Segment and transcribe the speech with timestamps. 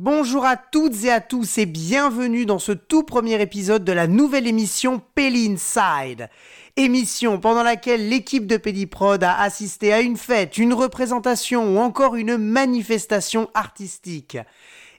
[0.00, 4.06] Bonjour à toutes et à tous et bienvenue dans ce tout premier épisode de la
[4.06, 6.28] nouvelle émission Pelly Inside.
[6.76, 12.14] Émission pendant laquelle l'équipe de Pédiprod a assisté à une fête, une représentation ou encore
[12.14, 14.38] une manifestation artistique.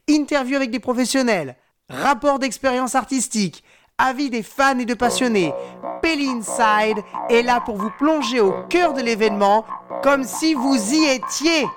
[0.09, 1.55] Interview avec des professionnels,
[1.87, 3.63] rapport d'expérience artistique,
[3.97, 5.53] avis des fans et de passionnés.
[6.01, 9.65] Pelly Inside est là pour vous plonger au cœur de l'événement
[10.03, 11.67] comme si vous y étiez.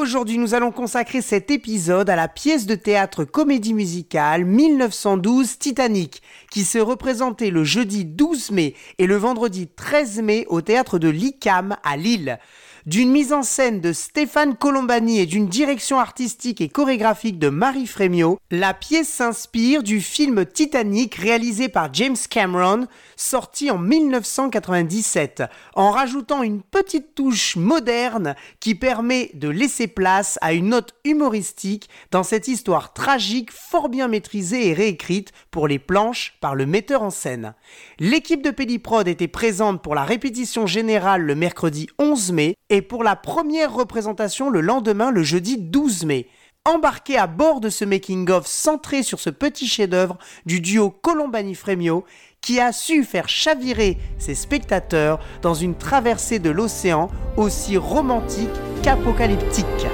[0.00, 6.22] Aujourd'hui, nous allons consacrer cet épisode à la pièce de théâtre comédie musicale 1912 Titanic,
[6.50, 11.10] qui se représentait le jeudi 12 mai et le vendredi 13 mai au théâtre de
[11.10, 12.38] l'ICAM à Lille.
[12.86, 17.86] D'une mise en scène de Stéphane Colombani et d'une direction artistique et chorégraphique de Marie
[17.86, 22.86] Frémiot, la pièce s'inspire du film Titanic réalisé par James Cameron,
[23.16, 25.42] sorti en 1997,
[25.74, 31.90] en rajoutant une petite touche moderne qui permet de laisser place à une note humoristique
[32.10, 37.02] dans cette histoire tragique fort bien maîtrisée et réécrite pour les planches par le metteur
[37.02, 37.54] en scène.
[37.98, 43.04] L'équipe de Pédiprod était présente pour la répétition générale le mercredi 11 mai et pour
[43.04, 46.28] la première représentation le lendemain le jeudi 12 mai.
[46.64, 52.04] Embarqué à bord de ce making-of centré sur ce petit chef-d'œuvre du duo Colombani-Fremio
[52.40, 58.48] qui a su faire chavirer ses spectateurs dans une traversée de l'océan aussi romantique
[58.82, 59.86] qu'apocalyptique.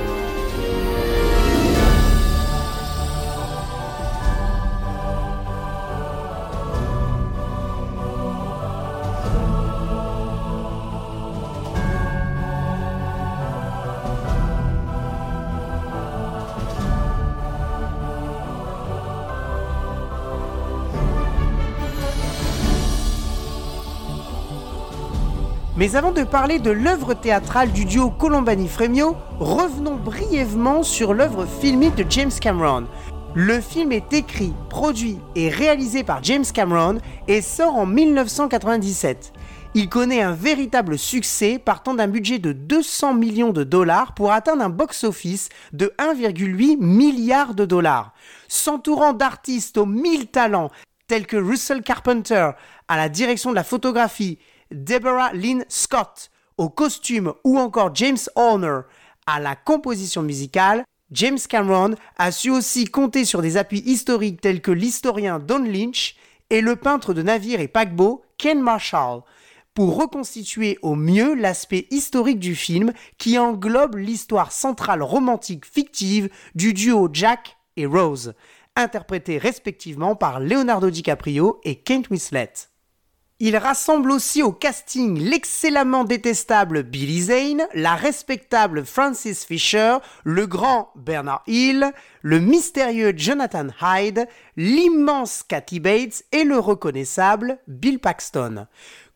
[25.79, 31.95] Mais avant de parler de l'œuvre théâtrale du duo Colombani-Fremio, revenons brièvement sur l'œuvre filmique
[31.97, 32.87] de James Cameron.
[33.35, 36.97] Le film est écrit, produit et réalisé par James Cameron
[37.29, 39.35] et sort en 1997.
[39.75, 44.63] Il connaît un véritable succès partant d'un budget de 200 millions de dollars pour atteindre
[44.63, 48.15] un box-office de 1,8 milliard de dollars.
[48.49, 50.71] S'entourant d'artistes aux mille talents
[51.07, 52.53] tels que Russell Carpenter
[52.89, 54.39] à la direction de la photographie,
[54.71, 58.81] Deborah Lynn Scott au costume ou encore James Horner
[59.27, 64.61] à la composition musicale, James Cameron a su aussi compter sur des appuis historiques tels
[64.61, 66.17] que l'historien Don Lynch
[66.51, 69.23] et le peintre de navires et paquebots Ken Marshall
[69.75, 76.73] pour reconstituer au mieux l'aspect historique du film qui englobe l'histoire centrale romantique fictive du
[76.73, 78.35] duo Jack et Rose,
[78.75, 82.53] interprétés respectivement par Leonardo DiCaprio et Kent Winslet.
[83.39, 90.91] Il rassemble aussi au casting l'excellemment détestable Billy Zane, la respectable Francis Fisher, le grand
[90.97, 91.93] Bernard Hill,
[92.23, 94.27] le mystérieux Jonathan Hyde,
[94.57, 98.69] l'immense Kathy Bates et le reconnaissable Bill Paxton.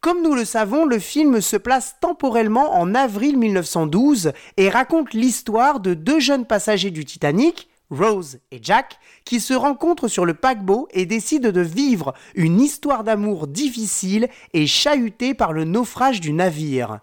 [0.02, 5.80] Comme nous le savons, le film se place temporellement en avril 1912 et raconte l'histoire
[5.80, 10.88] de deux jeunes passagers du Titanic, Rose et Jack, qui se rencontrent sur le paquebot
[10.92, 17.00] et décident de vivre une histoire d'amour difficile et chahutée par le naufrage du navire.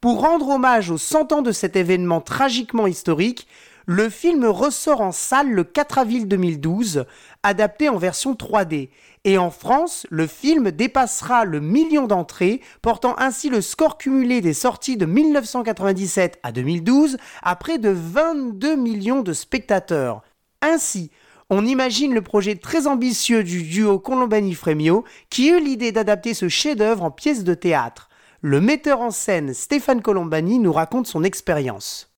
[0.00, 3.46] Pour rendre hommage aux 100 ans de cet événement tragiquement historique,
[3.86, 7.06] le film ressort en salle le 4 avril 2012,
[7.46, 8.90] adapté en version 3D.
[9.24, 14.52] Et en France, le film dépassera le million d'entrées, portant ainsi le score cumulé des
[14.52, 20.22] sorties de 1997 à 2012 à près de 22 millions de spectateurs.
[20.62, 21.10] Ainsi,
[21.48, 27.04] on imagine le projet très ambitieux du duo Colombani-Fremio qui eut l'idée d'adapter ce chef-d'œuvre
[27.04, 28.08] en pièce de théâtre.
[28.40, 32.15] Le metteur en scène Stéphane Colombani nous raconte son expérience.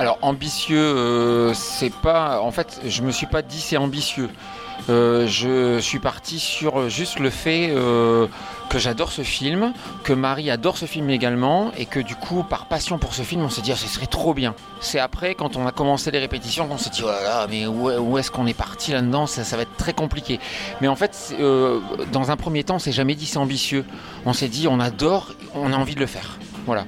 [0.00, 2.40] Alors ambitieux, euh, c'est pas.
[2.40, 4.30] En fait, je me suis pas dit c'est ambitieux.
[4.88, 8.26] Euh, je suis parti sur juste le fait euh,
[8.70, 12.64] que j'adore ce film, que Marie adore ce film également, et que du coup, par
[12.64, 14.54] passion pour ce film, on s'est dit, ah, ce serait trop bien.
[14.80, 17.66] C'est après, quand on a commencé les répétitions, qu'on s'est dit, oh là là, mais
[17.66, 19.26] où, est-ce qu'on est parti là-dedans?
[19.26, 20.40] Ça, ça, va être très compliqué.
[20.80, 21.34] Mais en fait,
[22.10, 23.84] dans un premier temps, on s'est jamais dit c'est ambitieux.
[24.24, 26.38] On s'est dit, on adore, on a envie de le faire.
[26.64, 26.86] Voilà.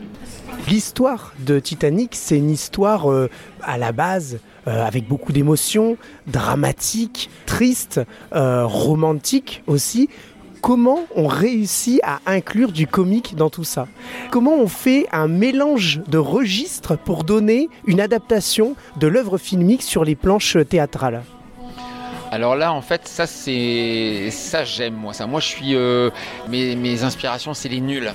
[0.68, 3.28] L'histoire de Titanic, c'est une histoire euh,
[3.62, 4.38] à la base
[4.68, 5.96] euh, avec beaucoup d'émotions,
[6.28, 8.00] dramatique, triste,
[8.32, 10.08] euh, romantique aussi.
[10.60, 13.88] Comment on réussit à inclure du comique dans tout ça?
[14.30, 20.04] Comment on fait un mélange de registres pour donner une adaptation de l'œuvre filmique sur
[20.04, 21.24] les planches théâtrales?
[22.30, 25.12] Alors là, en fait, ça c'est ça j'aime moi.
[25.12, 25.76] Ça, moi je suis
[26.48, 28.12] mes, mes inspirations, c'est les nuls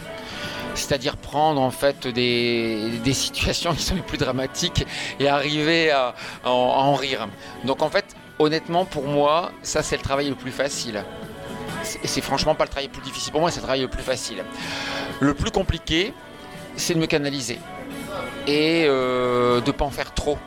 [0.77, 4.85] c'est-à-dire prendre en fait des, situations qui sont les plus dramatiques
[5.19, 6.13] et arriver à,
[6.44, 7.27] en, rire.
[7.63, 8.06] Donc en fait,
[8.39, 11.03] honnêtement, pour moi, ça c'est le travail le plus facile.
[11.83, 14.03] C'est franchement pas le travail le plus difficile pour moi, c'est le travail le plus
[14.03, 14.44] facile.
[15.19, 16.13] Le plus compliqué,
[16.75, 17.59] c'est de me canaliser
[18.45, 20.38] et euh, de pas en faire trop.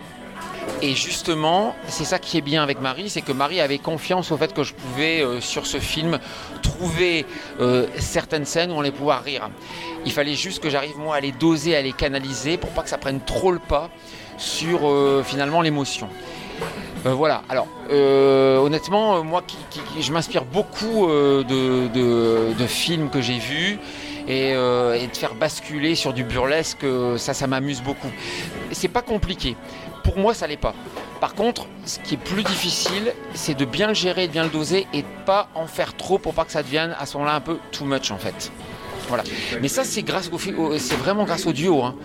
[0.82, 4.38] Et justement, c'est ça qui est bien avec Marie, c'est que Marie avait confiance au
[4.38, 6.18] fait que je pouvais, euh, sur ce film,
[6.62, 7.26] trouver
[7.60, 9.50] euh, certaines scènes où on allait pouvoir rire.
[10.06, 12.88] Il fallait juste que j'arrive, moi, à les doser, à les canaliser, pour pas que
[12.88, 13.90] ça prenne trop le pas
[14.38, 16.08] sur, euh, finalement, l'émotion.
[17.04, 19.58] voilà, alors honnêtement, moi qui,
[20.00, 23.78] je m'inspire beaucoup de, films que j'ai vus
[24.28, 26.84] et, et, de faire basculer sur du burlesque,
[27.16, 28.10] ça, ça m'amuse beaucoup.
[28.72, 29.56] C'est pas compliqué
[30.02, 30.74] pour moi, ça l'est pas.
[31.20, 34.50] Par contre, ce qui est plus difficile, c'est de bien le gérer, de bien le
[34.50, 37.34] doser et de pas en faire trop pour pas que ça devienne à ce moment-là
[37.36, 38.50] un peu too much en fait.
[39.08, 39.24] Voilà.
[39.60, 40.38] Mais ça, c'est grâce au,
[40.78, 41.82] c'est vraiment grâce au duo.
[41.82, 41.96] Hein.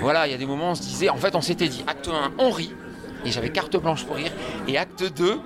[0.00, 1.84] Voilà, il y a des moments où on se disait, en fait, on s'était dit,
[1.86, 2.72] acte 1, on rit,
[3.24, 4.30] et j'avais carte blanche pour rire,
[4.68, 5.40] et acte 2,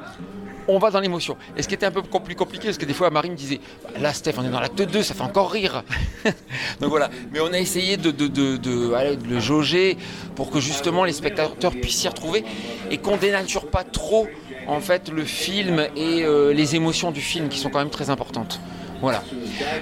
[0.68, 1.36] on va dans l'émotion.
[1.56, 3.60] Et ce qui était un peu plus compliqué, parce que des fois Marie me disait
[4.00, 5.82] Là, Steph, on est dans l'acte 2, ça fait encore rire.
[6.80, 7.10] Donc voilà.
[7.32, 9.96] Mais on a essayé de, le jauger
[10.36, 12.44] pour que justement les spectateurs puissent s'y retrouver
[12.90, 14.28] et qu'on dénature pas trop
[14.66, 18.10] en fait le film et euh, les émotions du film qui sont quand même très
[18.10, 18.60] importantes.
[19.00, 19.22] Voilà.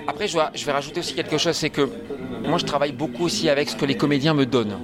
[0.06, 1.88] Après, je vais rajouter aussi quelque chose c'est que
[2.46, 4.78] moi, je travaille beaucoup aussi avec ce que les comédiens me donnent.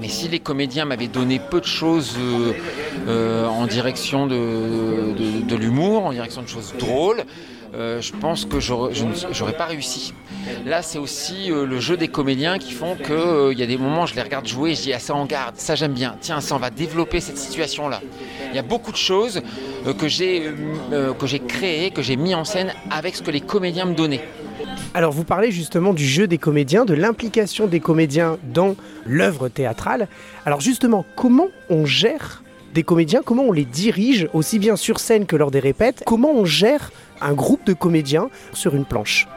[0.00, 2.52] Mais si les comédiens m'avaient donné peu de choses euh,
[3.06, 7.22] euh, en direction de, l'humour, en direction de choses drôles,
[7.74, 10.14] euh, je pense que je n'aurais pas réussi.
[10.64, 14.14] Là, c'est aussi le jeu des comédiens qui font qu'il y a des moments, je
[14.14, 16.54] les regarde jouer et je dis ah, ça en garde, ça j'aime bien, tiens, ça
[16.54, 18.00] on va développer cette situation-là.
[18.50, 19.42] Il y a beaucoup de choses
[19.98, 24.24] que j'ai créées, que j'ai mis en scène avec ce que les comédiens me donnaient.
[24.92, 28.74] Alors vous parlez justement du jeu des comédiens, de l'implication des comédiens dans
[29.06, 30.08] l'œuvre théâtrale.
[30.46, 32.42] Alors justement, comment on gère
[32.74, 36.32] des comédiens, comment on les dirige, aussi bien sur scène que lors des répètes, comment
[36.32, 36.90] on gère
[37.20, 39.28] un groupe de comédiens sur une planche?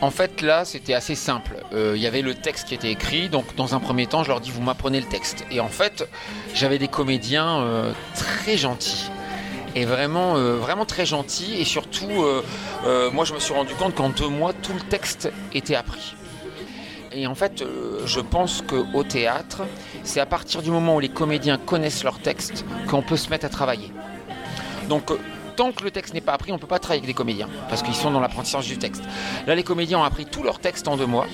[0.00, 1.56] En fait, là, c'était assez simple.
[1.72, 4.28] Euh, il y avait le texte qui était écrit, donc dans un premier temps, je
[4.28, 5.44] leur dis, vous m'apprenez le texte.
[5.50, 6.08] Et en fait,
[6.54, 9.10] j'avais des comédiens euh, très gentils
[9.84, 12.42] vraiment, euh, vraiment très gentil et surtout, euh,
[12.86, 16.14] euh, moi je me suis rendu compte qu'en deux mois, tout le texte était appris.
[17.12, 17.64] Et en fait,
[18.04, 19.62] je pense qu'au théâtre,
[20.04, 23.46] c'est à partir du moment où les comédiens connaissent leur texte qu'on peut se mettre
[23.46, 23.90] à travailler.
[24.88, 25.10] Donc,
[25.56, 27.48] tant que le texte n'est pas appris, on ne peut pas travailler avec des comédiens,
[27.70, 29.02] parce qu'ils sont dans l'apprentissage du texte.
[29.46, 31.26] Là, les comédiens ont appris tout leur texte en deux mois.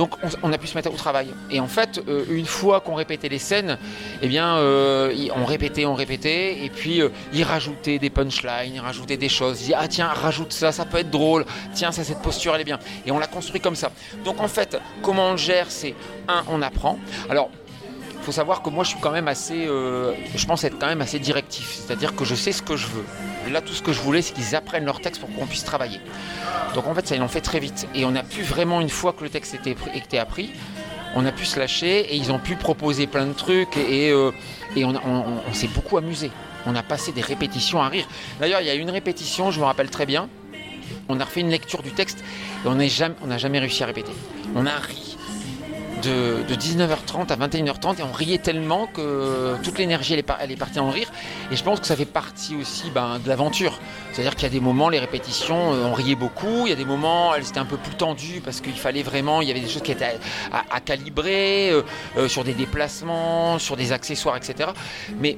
[0.00, 1.28] Donc on, a pu se mettre au travail.
[1.50, 3.76] Et en fait, euh, une fois qu'on répétait les scènes,
[4.22, 8.80] eh bien, euh, on répétait, on répétait, et puis euh, ils rajoutaient des punchlines, ils
[8.80, 9.60] rajoutaient des choses.
[9.60, 11.44] Ils disaient, ah tiens, rajoute ça, ça peut être drôle.
[11.74, 12.78] Tiens, ça, cette posture, elle est bien.
[13.04, 13.92] Et on l'a construit comme ça.
[14.24, 15.94] Donc en fait, comment on gère, c'est
[16.28, 16.98] un, on apprend.
[17.28, 17.50] Alors,
[18.30, 21.18] faut savoir que moi je suis quand même assez, je pense être quand même assez
[21.18, 23.04] directif, c'est-à-dire que je sais ce que je veux.
[23.50, 26.00] Là, tout ce que je voulais, c'est qu'ils apprennent leur texte pour qu'on puisse travailler.
[26.74, 27.88] Donc en fait, ça, ils l'ont fait très vite.
[27.94, 30.52] Et on a pu vraiment, une fois que le texte était, appris,
[31.16, 34.30] on a pu se lâcher et ils ont pu proposer plein de trucs et, euh,
[34.76, 36.30] on, s'est beaucoup amusé.
[36.66, 38.06] On a passé des répétitions à rire.
[38.38, 40.28] D'ailleurs, il y a une répétition, je me rappelle très bien.
[41.08, 42.22] On a refait une lecture du texte
[42.64, 44.12] et on n'a jamais, jamais réussi à répéter.
[44.54, 45.16] On a ri
[46.02, 50.90] de, 19h30 à 21h30 et on riait tellement que toute l'énergie elle, est partie en
[50.90, 51.10] rire.
[51.50, 53.78] Et je pense que ça fait partie aussi ben, de l'aventure.
[54.12, 56.66] C'est à dire qu'il y a des moments les répétitions euh, on riait beaucoup.
[56.66, 59.40] Il y a des moments elles étaient un peu plus tendues parce qu'il fallait vraiment
[59.42, 60.18] il y avait des choses qui étaient
[60.52, 61.82] à, calibrer euh,
[62.16, 64.70] euh, sur des déplacements sur des accessoires etc
[65.18, 65.36] mais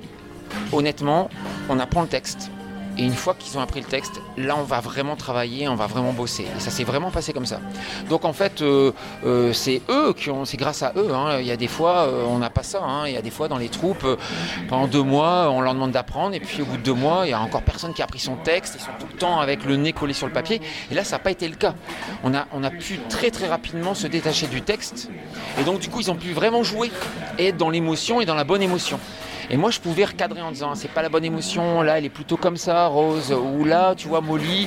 [0.73, 1.29] honnêtement
[1.69, 2.51] on apprend le texte
[2.99, 5.87] Et une fois qu'ils ont appris le texte, là, on va vraiment travailler, on va
[5.87, 6.47] vraiment bosser.
[6.57, 7.59] Et ça s'est vraiment passé comme ça.
[8.11, 8.93] Donc en fait, euh,
[9.25, 11.13] euh, c'est eux qui ont, c'est grâce à eux.
[11.15, 11.39] hein.
[11.41, 12.83] Il y a des fois, euh, on n'a pas ça.
[12.83, 13.07] hein.
[13.07, 14.07] Il y a des fois dans les troupes,
[14.69, 17.31] pendant deux mois, on leur demande d'apprendre, et puis au bout de deux mois, il
[17.31, 18.77] y a encore personne qui a appris son texte.
[18.79, 20.61] Ils sont tout le temps avec le nez collé sur le papier.
[20.91, 21.75] Et là, ça n'a pas été le cas.
[22.25, 25.09] On a, on a pu très très rapidement se détacher du texte.
[25.59, 26.91] Et donc du coup, ils ont pu vraiment jouer
[27.39, 28.99] et être dans l'émotion et dans la bonne émotion.
[29.53, 32.09] Et moi, je pouvais recadrer en disant, c'est pas la bonne émotion, là, elle est
[32.09, 34.67] plutôt comme ça, Rose, ou là, tu vois, Molly,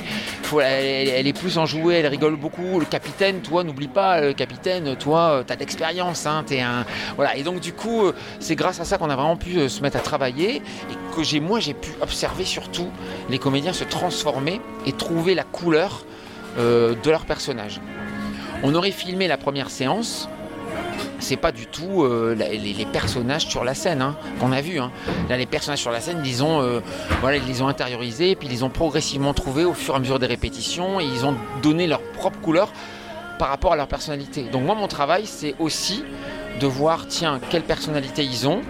[0.62, 2.78] elle, est plus enjouée, elle rigole beaucoup.
[2.78, 6.84] Le capitaine, toi, n'oublie pas, le capitaine, toi, t'as de l'expérience, hein, t'es un.
[7.16, 7.36] Voilà.
[7.36, 9.82] Et donc, du coup, euh, c'est grâce à ça qu'on a vraiment pu euh, se
[9.82, 12.88] mettre à travailler et que j'ai, moi, j'ai pu observer surtout
[13.28, 16.04] les comédiens se transformer et trouver la couleur
[16.58, 17.80] euh, de leur personnage.
[18.62, 20.28] On aurait filmé la première séance,
[21.18, 24.78] c'est pas du tout euh, les, personnages sur la scène hein, qu'on a vu.
[25.28, 26.80] Là, les personnages sur la scène, ils euh,
[27.20, 30.00] voilà, ils les ont intériorisés, puis ils les ont progressivement trouvés au fur et à
[30.00, 32.72] mesure des répétitions, et ils ont donné leur propre couleur
[33.38, 34.42] par rapport à leur personnalité.
[34.44, 36.04] Donc moi, mon travail, c'est aussi
[36.60, 38.60] de voir, tiens, quelle personnalité ils ont,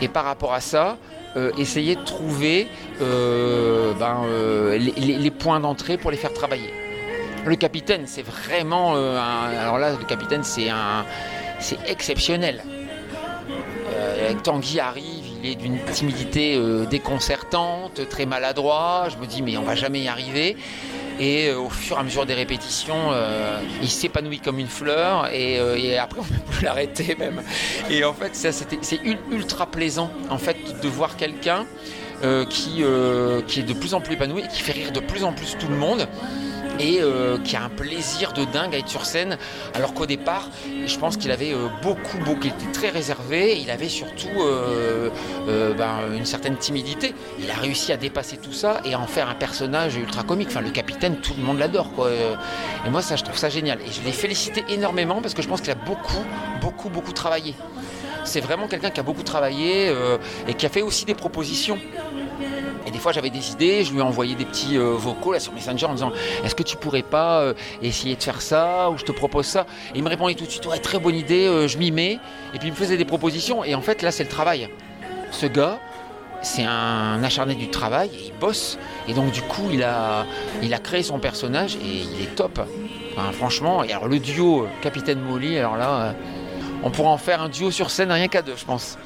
[0.00, 0.96] et par rapport à ça,
[1.36, 2.68] euh, essayer de trouver
[3.00, 4.24] ben,
[4.76, 6.72] les, points d'entrée pour les faire travailler.
[7.44, 11.04] Le capitaine, c'est vraiment un- alors là, le capitaine, c'est un,
[11.62, 12.62] c'est exceptionnel.
[13.94, 19.08] Euh, Tanguy arrive, il est d'une timidité euh, déconcertante, très maladroit.
[19.10, 20.56] Je me dis mais on va jamais y arriver.
[21.20, 23.12] Et euh, au fur et à mesure des répétitions,
[23.82, 27.42] il s'épanouit comme une fleur et, après on ne peut plus l'arrêter même.
[27.90, 31.66] Et en fait, c'est ul- ultra plaisant en fait de voir quelqu'un
[32.48, 32.82] qui,
[33.48, 35.56] qui est de plus en plus épanoui et qui fait rire de plus en plus
[35.58, 36.08] tout le monde
[36.78, 39.38] et euh, qui a un plaisir de dingue à être sur scène.
[39.74, 40.48] Alors qu'au départ
[40.86, 43.58] je pense qu'il avait euh, beaucoup beaucoup il était très réservé.
[43.60, 45.10] Il avait surtout euh,
[45.74, 47.14] ben, une certaine timidité.
[47.38, 50.48] Il a réussi à dépasser tout ça et à en faire un personnage ultra comique.
[50.50, 52.10] Enfin le capitaine tout le monde l'adore quoi.
[52.86, 53.80] Et moi ça je trouve ça génial.
[53.80, 56.24] Et je l'ai félicité énormément parce que je pense qu'il a beaucoup
[56.60, 57.54] beaucoup beaucoup travaillé.
[58.24, 59.92] C'est vraiment quelqu'un qui a beaucoup travaillé
[60.46, 61.78] et qui a fait aussi des propositions
[62.86, 65.40] et des fois j'avais des idées, je lui ai envoyé des petits euh, vocaux là
[65.40, 66.12] sur Messenger en disant
[66.44, 69.66] est-ce que tu pourrais pas euh, essayer de faire ça ou je te propose ça?
[69.94, 72.18] Et il me répondait tout de suite ouais très bonne idée, euh, je m'y mets.
[72.54, 74.68] Et puis il me faisait des propositions et en fait là c'est le travail.
[75.30, 75.78] Ce gars
[76.42, 80.26] c'est un acharné du travail et il bosse et donc du coup il a,
[80.60, 82.60] il créé son personnage et il est top.
[83.34, 86.14] Franchement, le duo Capitaine Molly, alors là
[86.82, 88.98] on pourra en faire un duo sur scène rien qu'à deux je pense.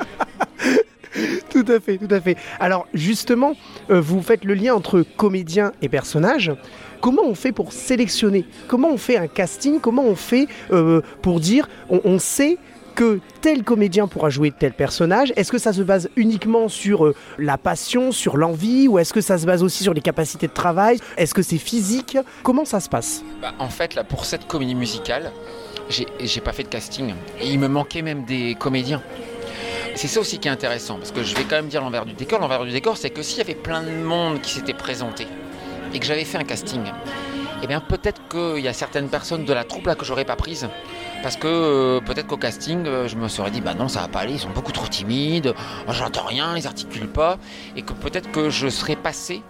[1.50, 2.36] Tout à fait, tout à fait.
[2.60, 3.54] Alors justement,
[3.90, 6.52] euh, vous faites le lien entre comédien et personnage.
[7.00, 8.44] Comment on fait pour sélectionner?
[8.68, 9.80] Comment on fait un casting?
[9.80, 12.58] Comment on fait euh, pour dire on, sait
[12.94, 15.32] que tel comédien pourra jouer tel personnage?
[15.36, 18.88] Est-ce que ça se base uniquement sur euh, la passion, sur l'envie?
[18.88, 20.98] Ou est-ce que ça se base aussi sur les capacités de travail?
[21.16, 22.18] Est-ce que c'est physique?
[22.42, 23.22] Comment ça se passe?
[23.40, 25.30] Bah, en fait, là, pour cette comédie musicale,
[25.88, 27.14] j'ai pas fait de casting.
[27.42, 29.02] Il me manquait même des comédiens.
[29.96, 32.12] C'est ça aussi qui est intéressant, parce que je vais quand même dire l'envers du
[32.12, 32.38] décor.
[32.38, 35.26] L'envers du décor, c'est que s'il y avait plein de monde qui s'était présenté
[35.94, 36.82] et que j'avais fait un casting,
[37.62, 40.36] eh bien peut-être qu'il y a certaines personnes de la troupe là que j'aurais pas
[40.36, 40.68] prises.
[41.22, 44.08] Parce que euh, peut-être qu'au casting, euh, je me serais dit, bah non, ça va
[44.08, 45.54] pas aller, ils sont beaucoup trop timides,
[45.88, 47.38] j'entends rien, ils articulent pas,
[47.74, 49.42] et que peut-être que je serais passé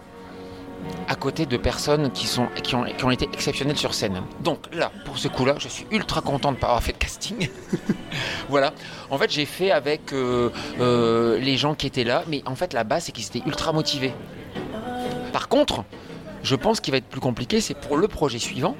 [1.07, 4.21] à côté de personnes qui, sont, qui, ont, qui ont été exceptionnelles sur scène.
[4.43, 6.97] Donc là, pour ce coup-là, je suis ultra content de ne pas avoir fait de
[6.97, 7.49] casting.
[8.49, 8.73] voilà.
[9.09, 12.73] En fait, j'ai fait avec euh, euh, les gens qui étaient là, mais en fait,
[12.73, 14.13] la base, c'est qu'ils étaient ultra motivés.
[15.31, 15.85] Par contre,
[16.43, 18.75] je pense qu'il va être plus compliqué, c'est pour le projet suivant.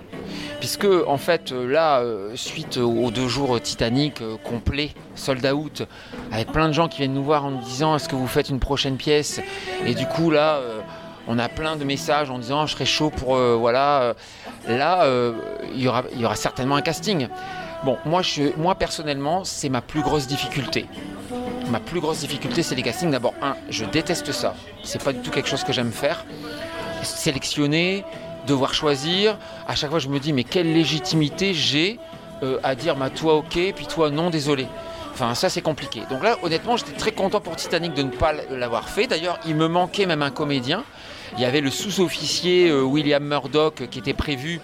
[0.59, 2.03] Puisque, en fait, euh, là,
[2.35, 5.83] suite aux deux jours Titanic complets, sold out,
[6.31, 8.49] avec plein de gens qui viennent nous voir en nous disant est-ce que vous faites
[8.49, 9.39] une prochaine pièce?
[9.85, 10.59] Et du coup, là,
[11.27, 13.35] on a plein de messages en disant je serais chaud pour.
[13.35, 14.01] euh, voilà.
[14.01, 14.13] euh,
[14.67, 15.33] là, euh,
[15.73, 17.27] il y, aura, certainement un casting.
[17.83, 18.21] Bon, moi,
[18.57, 20.85] moi personnellement, c'est ma plus grosse difficulté.
[21.69, 23.11] Ma plus grosse difficulté, c'est les castings.
[23.11, 24.55] D'abord, un, je déteste ça.
[24.83, 26.25] C'est pas du tout quelque chose que j'aime faire.
[27.03, 28.05] Sélectionner,
[28.47, 29.37] devoir choisir.
[29.67, 31.99] À chaque fois, je me dis, mais quelle légitimité j'ai
[32.63, 34.67] à dire, bah, toi, ok, puis toi, non, désolé.
[35.11, 36.03] Enfin, ça, c'est compliqué.
[36.11, 39.07] Donc là, honnêtement, j'étais très content pour Titanic de ne pas l'avoir fait.
[39.07, 40.83] D'ailleurs, il me manquait même un comédien.
[41.35, 44.59] Il y avait le sous-officier euh, William Murdoch qui était prévu.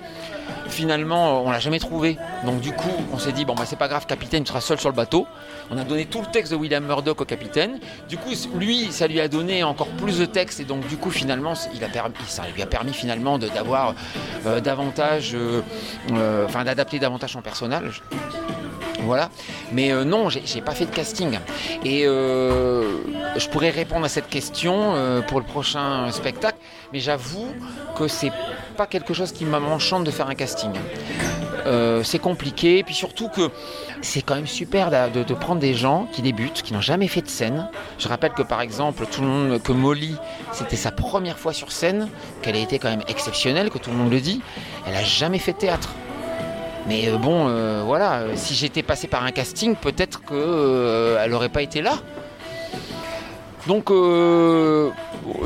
[0.68, 2.18] Finalement, on l'a jamais trouvé.
[2.46, 4.80] Donc du coup, on s'est dit bon bah c'est pas grave, capitaine, tu seras seul
[4.80, 5.28] sur le bateau.
[5.72, 7.80] On a donné tout le texte de William Murdoch au capitaine.
[8.10, 11.12] Du coup, lui, ça lui a donné encore plus de texte et donc du coup,
[11.12, 11.70] finalement, ça
[12.54, 12.94] lui a permis
[13.54, 13.96] d'avoir
[14.46, 18.02] euh, davantage, euh, d'adapter davantage son personnage.
[19.06, 19.30] Voilà.
[19.72, 21.40] Mais euh, non, j'ai pas fait de casting.
[21.84, 22.98] Et euh,
[23.38, 26.58] je pourrais répondre à cette question euh, pour le prochain spectacle,
[26.92, 27.48] mais j'avoue
[27.98, 28.32] que c'est
[28.78, 30.72] pas quelque chose qui m'enchante de faire un casting.
[32.04, 33.50] C'est compliqué, puis surtout que
[34.02, 37.30] c'est quand même super de, prendre des gens qui débutent, qui n'ont jamais fait de
[37.30, 37.70] scène.
[37.98, 40.18] Je rappelle que par exemple, tout le monde, que Molly,
[40.52, 42.10] c'était sa première fois sur scène,
[42.42, 44.42] qu'elle a été quand même exceptionnelle, que tout le monde le dit.
[44.86, 45.96] Elle a jamais fait théâtre.
[46.88, 51.50] Mais euh, bon, euh, voilà, euh, si j'étais passé par un casting, peut-être qu'elle n'aurait
[51.50, 51.94] pas été là.
[53.66, 53.94] Donc,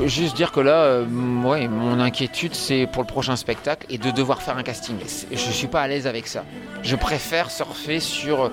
[0.08, 1.02] juste dire que là,
[1.46, 4.96] ouais, mon inquiétude, c'est pour le prochain spectacle et de devoir faire un casting.
[5.32, 6.44] Je ne suis pas à l'aise avec ça.
[6.82, 8.50] Je préfère surfer sur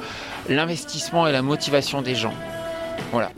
[0.50, 2.35] l'investissement et la motivation des gens.
[3.11, 3.31] Voilà.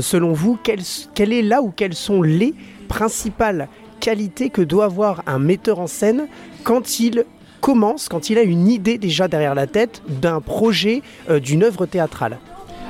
[0.00, 2.56] selon vous, quelle est là ou quelles sont les
[2.88, 3.68] principales
[4.00, 6.26] qualités que doit avoir un metteur en scène
[6.64, 7.24] quand il
[7.62, 11.00] commence quand il a une idée déjà derrière la tête d'un projet,
[11.30, 12.38] euh, d'une œuvre théâtrale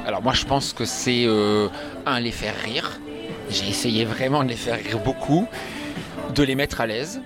[0.07, 1.69] Alors moi je pense que c'est euh,
[2.07, 2.99] un les faire rire.
[3.51, 5.47] J'ai essayé vraiment de les faire rire beaucoup,
[6.35, 7.21] de les mettre à l'aise.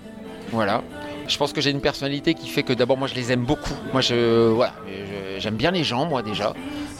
[0.50, 0.82] Voilà.
[1.28, 3.74] Je pense que j'ai une personnalité qui fait que d'abord moi je les aime beaucoup.
[3.92, 4.74] Moi je voilà,
[5.38, 6.52] j'aime bien les gens moi déjà.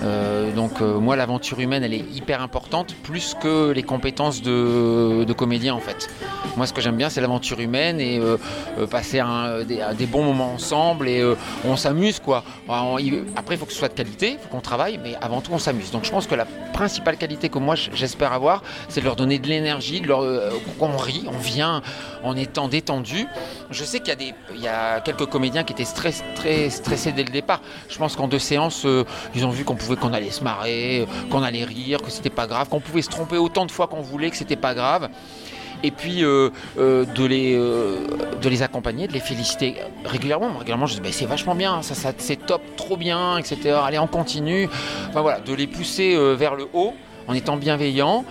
[0.03, 5.33] Euh, donc euh, moi l'aventure humaine elle est hyper importante plus que les compétences de,
[5.37, 6.09] comédien en fait.
[6.57, 8.37] Moi ce que j'aime bien c'est l'aventure humaine et euh,
[8.87, 9.23] passer
[9.67, 11.25] des, bons moments ensemble et
[11.65, 12.45] on s'amuse quoi.
[13.37, 15.53] après il faut que ce soit de qualité, il faut qu'on travaille mais avant tout
[15.53, 15.91] on s'amuse.
[15.91, 19.39] Donc je pense que la principale qualité que moi j'espère avoir c'est de leur donner
[19.39, 20.25] de l'énergie, de leur,
[20.79, 21.83] qu'on rit, on vient
[22.23, 23.27] en étant détendu.
[23.71, 25.85] Je sais qu'il y a, quelques comédiens qui étaient
[26.35, 27.61] très stressés dès le départ.
[27.89, 28.87] Je pense qu'en deux séances
[29.35, 32.47] ils ont vu qu'on pouvait qu'on allait se marrer, qu'on allait rire, que c'était pas
[32.47, 35.09] grave, qu'on pouvait se tromper autant de fois qu'on voulait, que c'était pas grave.
[35.83, 38.07] Et puis euh, euh, de, les, euh,
[38.41, 40.53] de les accompagner, de les féliciter régulièrement.
[40.59, 43.77] Régulièrement, je dis bah, c'est vachement bien, ça, ça c'est top, trop bien, etc.
[43.85, 44.69] Allez, on continue.
[45.09, 46.95] Enfin voilà, de les pousser vers le haut
[47.29, 48.25] en étant bienveillant,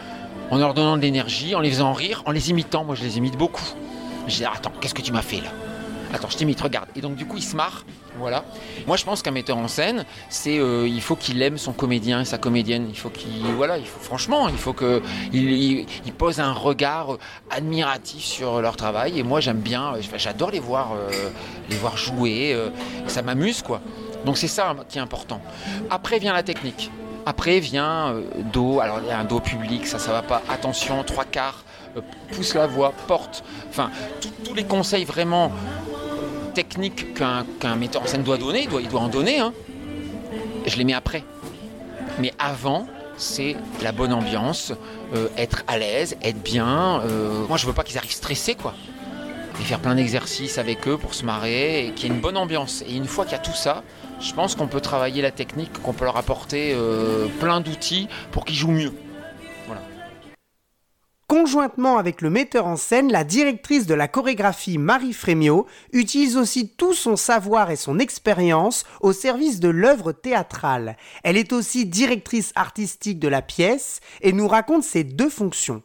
[0.52, 2.84] en leur donnant de l'énergie, en les faisant rire, en les imitant.
[2.84, 3.66] Moi, je les imite beaucoup.
[4.28, 5.65] Je dis attends, qu'est-ce que tu m'as fait là?
[6.16, 6.88] Attends, je t'imite, regarde.
[6.96, 7.84] Et donc du coup, ils se marrent
[8.18, 8.46] voilà.
[8.88, 12.22] Moi, je pense qu'un metteur en scène, c'est euh, il faut qu'il aime son comédien
[12.22, 12.88] et sa comédienne.
[12.90, 15.02] Il faut qu'il, voilà, il faut franchement, il faut que
[15.34, 15.86] il,
[16.18, 17.18] pose un regard
[17.50, 19.20] admiratif sur leur travail.
[19.20, 21.30] Et moi, j'aime bien, j'adore les voir, euh,
[21.70, 22.54] les voir jouer.
[22.54, 22.70] Euh,
[23.08, 23.82] ça m'amuse, quoi.
[24.26, 25.42] Donc c'est ça qui est important.
[25.90, 26.90] Après vient la technique.
[27.26, 28.16] Après vient
[28.54, 28.80] dos.
[28.80, 30.42] Alors il y a un dos public, ça, ça va pas.
[30.50, 31.64] Attention, trois quarts,
[32.32, 33.44] pousse la voix, porte.
[33.70, 33.92] Enfin,
[34.44, 35.52] tous les conseils vraiment
[36.56, 39.54] technique qu'un metteur en scène doit donner, il doit, il en donner, hein.
[40.66, 41.24] je les mets après.
[42.20, 42.88] Mais avant,
[43.18, 44.72] c'est la bonne ambiance,
[45.14, 47.02] euh, être à l'aise, être bien.
[47.02, 48.74] Euh, moi, je veux pas qu'ils arrivent stressés, quoi.
[49.60, 52.38] Et faire plein d'exercices avec eux pour se marrer et qu'il y ait une bonne
[52.38, 52.84] ambiance.
[52.88, 53.84] Et une fois qu'il y a tout ça,
[54.20, 58.46] je pense qu'on peut travailler la technique, qu'on peut leur apporter euh, plein d'outils pour
[58.46, 58.94] qu'ils jouent mieux.
[61.28, 66.70] Conjointement avec le metteur en scène, la directrice de la chorégraphie Marie Frémiot utilise aussi
[66.70, 70.98] tout son savoir et son expérience au service de l'œuvre théâtrale.
[71.24, 75.82] Elle est aussi directrice artistique de la pièce et nous raconte ses deux fonctions.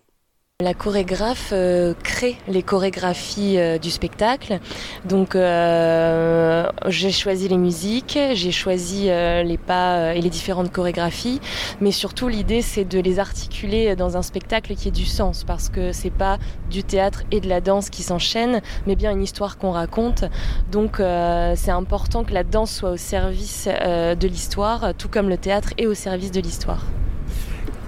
[0.61, 4.61] La chorégraphe euh, crée les chorégraphies euh, du spectacle.
[5.07, 11.41] Donc euh, j'ai choisi les musiques, j'ai choisi les pas et les différentes chorégraphies,
[11.81, 15.71] mais surtout l'idée c'est de les articuler dans un spectacle qui ait du sens parce
[15.71, 16.39] que c'est pas
[16.71, 20.25] du théâtre et de la danse qui s'enchaînent, mais bien une histoire qu'on raconte.
[20.71, 25.71] Donc c'est important que la danse soit au service de l'histoire, tout comme le théâtre
[25.79, 26.85] est au service de l'histoire.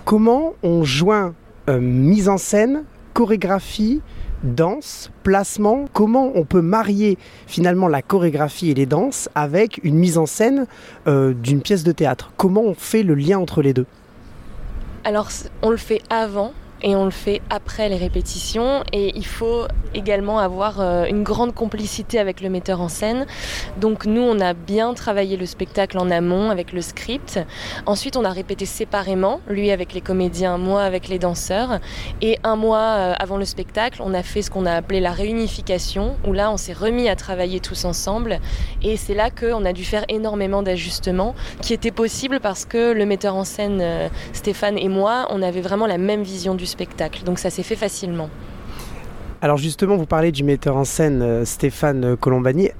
[0.04, 1.34] Comment on joint
[1.68, 4.00] euh, mise en scène, chorégraphie,
[4.42, 10.18] danse, placement, comment on peut marier finalement la chorégraphie et les danses avec une mise
[10.18, 10.66] en scène
[11.06, 12.32] euh, d'une pièce de théâtre?
[12.36, 13.86] Comment on fait le lien entre les deux?
[15.04, 15.28] Alors
[15.62, 20.38] on le fait avant et on le fait après les répétitions et il faut également
[20.38, 23.26] avoir euh, une grande complicité avec le metteur en scène.
[23.78, 27.40] Donc nous on a bien travaillé le spectacle en amont avec le script.
[27.86, 31.78] Ensuite on a répété séparément, lui avec les comédiens, moi avec les danseurs
[32.20, 35.12] et un mois euh, avant le spectacle, on a fait ce qu'on a appelé la
[35.12, 38.40] réunification où là on s'est remis à travailler tous ensemble
[38.82, 43.06] et c'est là qu'on a dû faire énormément d'ajustements qui étaient possibles parce que le
[43.06, 47.22] metteur en scène euh, Stéphane et moi, on avait vraiment la même vision du spectacle.
[47.24, 48.28] Donc ça s'est fait facilement.
[49.40, 52.70] Alors justement, vous parlez du metteur en scène euh, Stéphane Colombani.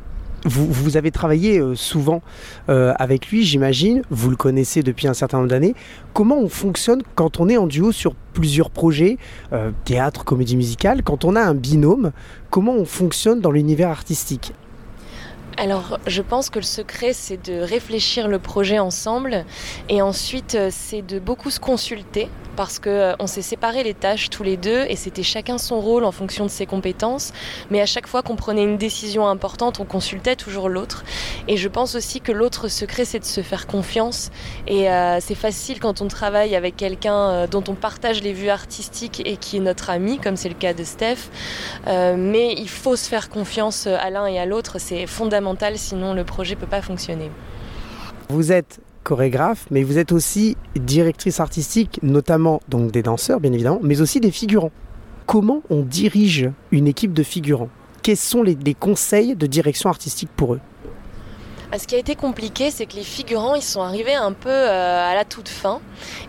[0.45, 2.23] Vous, vous, avez travaillé euh, souvent
[2.69, 4.03] euh, avec lui, j'imagine.
[4.11, 5.75] Vous le connaissez depuis un certain nombre d'années.
[6.15, 9.19] Comment on fonctionne quand on est en duo sur plusieurs projets,
[9.85, 12.13] théâtre, comédie musicale, quand on a un binôme
[12.49, 14.53] Comment on fonctionne dans l'univers artistique?
[15.59, 19.45] Alors, je pense que le secret, c'est de réfléchir le projet ensemble
[19.89, 24.31] et ensuite, c'est de beaucoup se consulter parce que euh, on s'est séparé les tâches
[24.31, 27.33] tous les deux et c'était chacun son rôle en fonction de ses compétences.
[27.71, 31.05] Mais à chaque fois qu'on prenait une décision importante, on consultait toujours l'autre.
[31.49, 34.31] Et je pense aussi que l'autre secret, c'est de se faire confiance.
[34.67, 38.51] Et euh, c'est facile quand on travaille avec quelqu'un euh, dont on partage les vues
[38.51, 41.31] artistiques et qui est notre ami, comme c'est le cas de Steph.
[41.87, 44.77] mais il faut se faire confiance à l'un et à l'autre.
[44.79, 47.31] C'est fondamental, sinon le projet peut pas fonctionner.
[48.29, 53.81] Vous êtes chorégraphe, mais vous êtes aussi directrice artistique, notamment donc des danseurs, bien évidemment,
[53.83, 54.71] mais aussi des figurants.
[55.27, 57.69] Comment on dirige une équipe de figurants?
[58.03, 60.61] Quels sont les, conseils de direction artistique pour eux?
[61.79, 65.11] Ce qui a été compliqué, c'est que les figurants, ils sont arrivés un peu euh,
[65.11, 65.81] à la toute fin.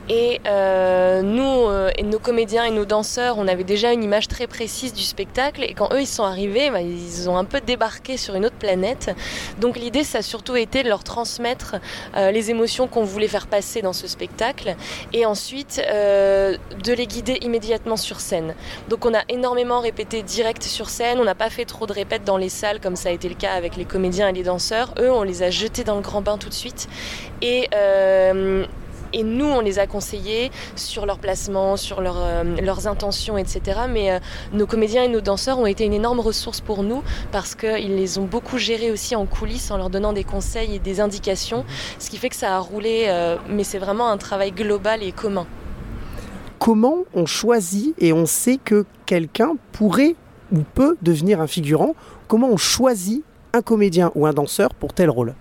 [0.07, 4.29] Et euh, nous, euh, et nos comédiens et nos danseurs, on avait déjà une image
[4.29, 5.63] très précise du spectacle.
[5.63, 8.55] Et quand eux, ils sont arrivés, bah, ils ont un peu débarqué sur une autre
[8.55, 9.13] planète.
[9.59, 11.75] Donc l'idée, ça a surtout été de leur transmettre
[12.15, 14.75] les émotions qu'on voulait faire passer dans ce spectacle.
[15.11, 18.55] Et ensuite, de les guider immédiatement sur scène.
[18.89, 21.19] Donc on a énormément répété direct sur scène.
[21.19, 23.35] On n'a pas fait trop de répètes dans les salles, comme ça a été le
[23.35, 24.93] cas avec les comédiens et les danseurs.
[24.99, 26.87] Eux, on les a jetés dans le grand bain tout de suite.
[27.41, 28.65] Et, euh,
[29.23, 33.81] nous, on les a conseillés sur leur placement, sur euh, leurs intentions, etc.
[33.87, 34.19] Mais euh,
[34.53, 38.17] nos comédiens et nos danseurs ont été une énorme ressource pour nous parce qu'ils les
[38.17, 41.63] ont beaucoup gérés aussi en coulisses en leur donnant des conseils et des indications,
[41.99, 43.07] ce qui fait que ça a roulé.
[43.49, 45.45] mais c'est vraiment un travail global et commun.
[46.57, 50.15] Comment on choisit et on sait que quelqu'un pourrait
[50.51, 51.93] ou peut devenir un figurant?
[52.27, 53.23] Comment on choisit
[53.55, 55.35] un comédien ou un danseur pour tel rôle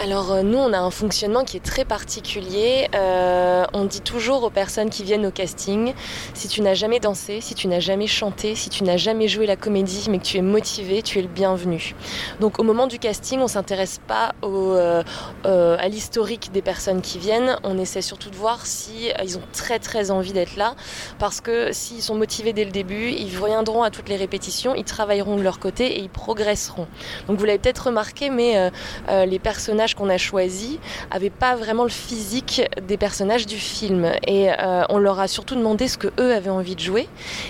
[0.00, 2.88] alors euh, nous, on a un fonctionnement qui est très particulier.
[2.94, 5.92] Euh, on dit toujours aux personnes qui viennent au casting,
[6.32, 9.46] si tu n'as jamais dansé, si tu n'as jamais chanté, si tu n'as jamais joué
[9.46, 11.94] la comédie, mais que tu es motivé, tu es le bienvenu.
[12.40, 15.02] Donc au moment du casting, on s'intéresse pas euh,
[15.44, 17.56] à l'historique des personnes qui viennent.
[17.62, 20.76] On essaie surtout de voir si ils ont très très envie d'être là,
[21.18, 24.84] parce que s'ils sont motivés dès le début, ils viendront à toutes les répétitions, ils
[24.84, 26.86] travailleront de leur côté et ils progresseront.
[27.28, 28.70] Donc vous l'avez peut-être remarqué, mais
[29.08, 30.78] les personnages qu'on a choisi
[31.12, 34.12] n'avaient pas vraiment le physique des personnages du film.
[34.26, 37.08] Et euh, on leur a surtout demandé ce que eux avaient envie de jouer.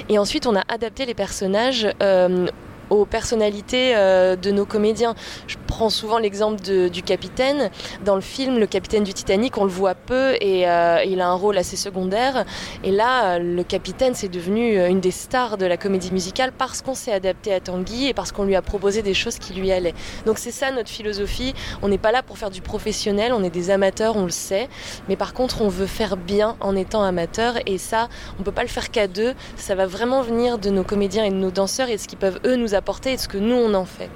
[0.09, 2.47] Et ensuite, on a adapté les personnages euh,
[2.91, 5.15] aux personnalités euh, de nos comédiens.
[5.47, 7.71] Je prends souvent l'exemple du capitaine.
[8.05, 11.29] Dans le film, le capitaine du Titanic, on le voit peu et euh, il a
[11.29, 12.45] un rôle assez secondaire.
[12.85, 16.83] Et là, le capitaine, c'est devenu euh, une des stars de la comédie musicale parce
[16.83, 19.71] qu'on s'est adapté à Tanguy et parce qu'on lui a proposé des choses qui lui
[19.71, 19.95] allaient.
[20.27, 21.55] Donc c'est ça notre philosophie.
[21.83, 24.69] On n'est pas là pour faire du professionnel, on est des amateurs, on le sait.
[25.09, 28.63] Mais par contre, on veut faire bien en étant amateur et ça, on peut pas
[28.63, 29.35] le faire qu'à deux.
[29.57, 32.19] Ça va vraiment venir de nos comédiens et de nos danseurs et de ce qu'ils
[32.19, 34.11] peuvent eux nous apporter et ce que nous on en fait.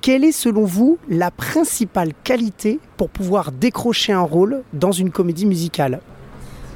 [0.00, 5.46] Quelle est selon vous la principale qualité pour pouvoir décrocher un rôle dans une comédie
[5.46, 6.00] musicale?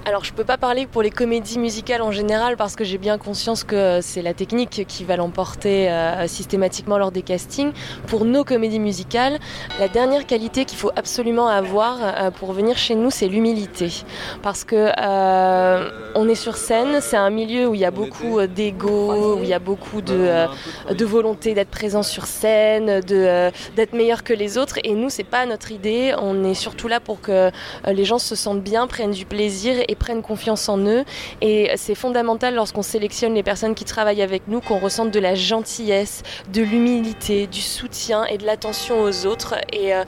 [0.06, 3.16] Alors je peux pas parler pour les comédies musicales en général parce que j'ai bien
[3.16, 7.72] conscience que c'est la technique qui va l'emporter euh, systématiquement lors des castings.
[8.06, 9.38] Pour nos comédies musicales,
[9.78, 14.04] la dernière qualité qu'il faut absolument avoir euh, pour venir chez nous, c'est l'humilité.
[14.42, 18.46] Parce que euh, on est sur scène, c'est un milieu où il y a beaucoup
[18.46, 20.46] d'ego, où il y a beaucoup de,
[20.92, 24.78] de volonté d'être présent sur scène, de, d'être meilleur que les autres.
[24.84, 26.14] Et nous, c'est pas notre idée.
[26.18, 27.50] On est surtout là pour que
[27.86, 31.04] les gens se sentent bien, prennent du plaisir et prennent confiance en eux.
[31.40, 35.34] Et c'est fondamental lorsqu'on sélectionne les personnes qui travaillent avec nous qu'on ressente de la
[35.34, 39.54] gentillesse, de l'humilité, du soutien et de l'attention aux autres.
[39.72, 40.04] Et euh,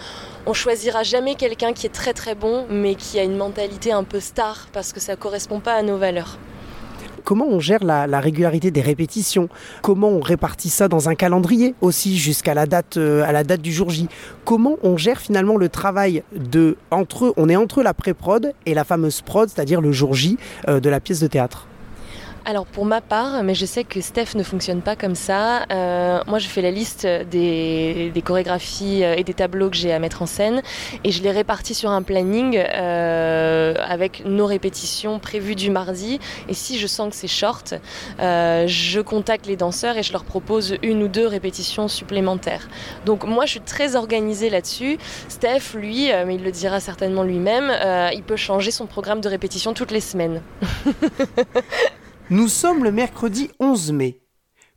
[0.46, 4.04] on choisira jamais quelqu'un qui est très très bon, mais qui a une mentalité un
[4.04, 6.38] peu star parce que ça correspond pas à nos valeurs
[7.26, 9.48] comment on gère la, régularité des répétitions,
[9.82, 13.72] comment on répartit ça dans un calendrier aussi jusqu'à la date euh, la date du
[13.72, 14.08] jour J.
[14.44, 18.84] Comment on gère finalement le travail de entre on est entre la pré-prod et la
[18.84, 21.66] fameuse prod, c'est-à-dire le jour J euh, de la pièce de théâtre?
[22.48, 26.20] Alors pour ma part, mais je sais que Steph ne fonctionne pas comme ça, euh,
[26.28, 30.22] moi je fais la liste des, chorégraphies euh, et des tableaux que j'ai à mettre
[30.22, 30.62] en scène
[31.02, 36.54] et je les répartis sur un planning euh, avec nos répétitions prévues du mardi et
[36.54, 37.74] si je sens que c'est short,
[38.20, 42.68] je contacte les danseurs et je leur propose une ou deux répétitions supplémentaires.
[43.06, 44.98] Donc moi je suis très organisée là-dessus.
[45.28, 47.72] Steph, lui, mais il le dira certainement lui-même,
[48.14, 50.42] il peut changer son programme de répétition toutes les semaines.
[52.28, 54.20] Nous sommes le mercredi 11 mai.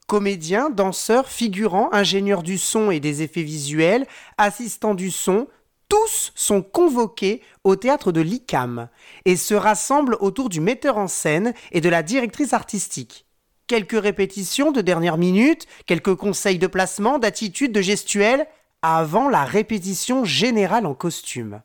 [0.05, 4.05] Comédiens, danseurs, figurants, ingénieurs du son et des effets visuels,
[4.37, 5.47] assistants du son,
[5.87, 8.89] tous sont convoqués au théâtre de l'ICAM
[9.25, 13.25] et se rassemblent autour du metteur en scène et de la directrice artistique.
[13.65, 18.45] Quelques répétitions de dernière minute, quelques conseils de placement, d'attitude, de gestuelle,
[18.83, 21.61] avant la répétition générale en costume.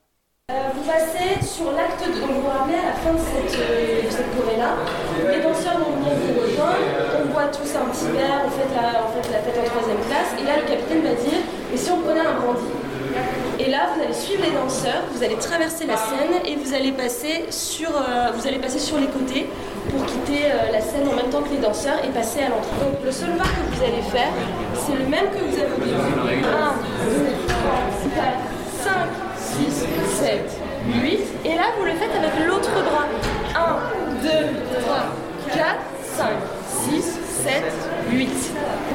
[0.50, 2.20] Euh, vous passez sur l'acte de...
[2.20, 4.76] vous à la fin de cette, euh, cette choré-là,
[5.30, 6.76] les danseurs vont venir vous rejoindre,
[7.24, 10.58] on boit tous un petit verre, on fait, la, fête en troisième classe, et là
[10.58, 11.40] le capitaine va dire,
[11.72, 12.66] et si on prenait un brandy
[13.58, 16.90] et là, vous allez suivre les danseurs, vous allez traverser la scène et vous allez
[16.92, 19.46] passer sur, euh, les côtés
[19.90, 22.74] pour quitter euh, la scène en même temps que les danseurs et passer à l'entrée.
[22.82, 24.32] Donc le seul pas que vous allez faire,
[24.74, 25.94] c'est le même que vous avez au début.
[25.94, 26.50] 1,
[27.06, 27.78] 2, 3,
[28.16, 28.34] 4,
[28.82, 28.92] 5,
[29.38, 29.86] 6,
[30.20, 30.60] 7,
[31.02, 31.20] 8.
[31.44, 33.06] Et là, vous le faites avec l'autre bras.
[33.54, 34.28] 1, 2,
[34.82, 34.96] 3,
[35.54, 35.64] 4,
[36.16, 36.63] 5, 6,
[37.44, 37.62] 7,
[38.10, 38.28] 8.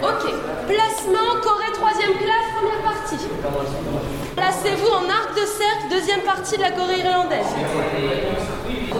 [0.01, 0.33] Ok.
[0.67, 3.17] Placement, Corée, troisième classe, première partie.
[4.35, 7.45] Placez-vous en arc de cercle, deuxième partie de la Corée irlandaise.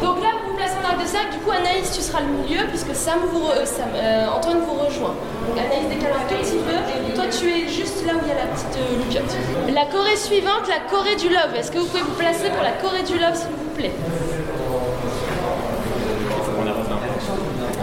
[0.01, 1.31] Donc là, vous vous placez en arc de cercle.
[1.33, 4.73] Du coup, Anaïs, tu seras le milieu puisque Sam vous re- euh, euh, Antoine vous
[4.85, 5.15] rejoint.
[5.47, 7.15] Donc Anaïs décale un tout petit peu.
[7.15, 9.35] Toi, tu es juste là où il y a la petite euh, loupiote.
[9.73, 11.55] La Corée suivante, la Corée du Love.
[11.57, 13.91] Est-ce que vous pouvez vous placer pour la Corée du Love, s'il vous plaît?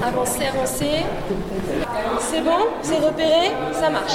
[0.06, 1.02] Avancez, avancez.
[2.20, 2.66] C'est bon?
[2.82, 3.50] C'est repéré?
[3.72, 4.14] Ça marche.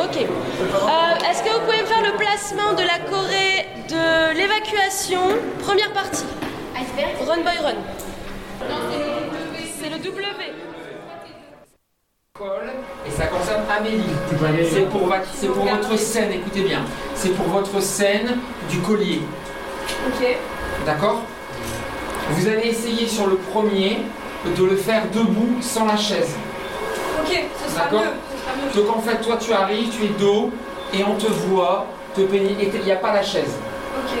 [0.00, 0.16] Ok.
[0.16, 5.20] Euh, Est-ce que vous pouvez me faire le placement de la Corée de l'évacuation?
[5.62, 6.24] Première partie.
[7.26, 7.74] Run by run.
[9.80, 10.24] C'est le W.
[13.06, 14.02] Et ça concerne Amélie.
[14.72, 16.80] C'est pour, va- c'est pour votre scène, écoutez bien.
[17.14, 18.38] C'est pour votre scène
[18.70, 19.20] du collier.
[20.08, 20.36] Ok.
[20.86, 21.22] D'accord?
[22.30, 24.00] Vous allez essayer sur le premier
[24.56, 26.34] de le faire debout sans la chaise.
[27.20, 28.00] Ok, ce sera D'accord.
[28.00, 28.06] mieux.
[28.36, 28.86] Ce sera mieux.
[28.86, 30.50] Donc en fait, toi tu arrives, tu es dos
[30.94, 32.56] et on te voit te peigner.
[32.60, 33.54] Et il n'y a pas la chaise.
[33.98, 34.18] Ok,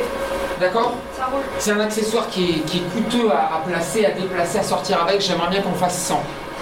[0.60, 0.94] D'accord.
[1.58, 5.00] C'est un accessoire qui est, qui est coûteux à, à placer, à déplacer, à sortir
[5.02, 5.20] avec.
[5.20, 6.20] J'aimerais bien qu'on fasse 100.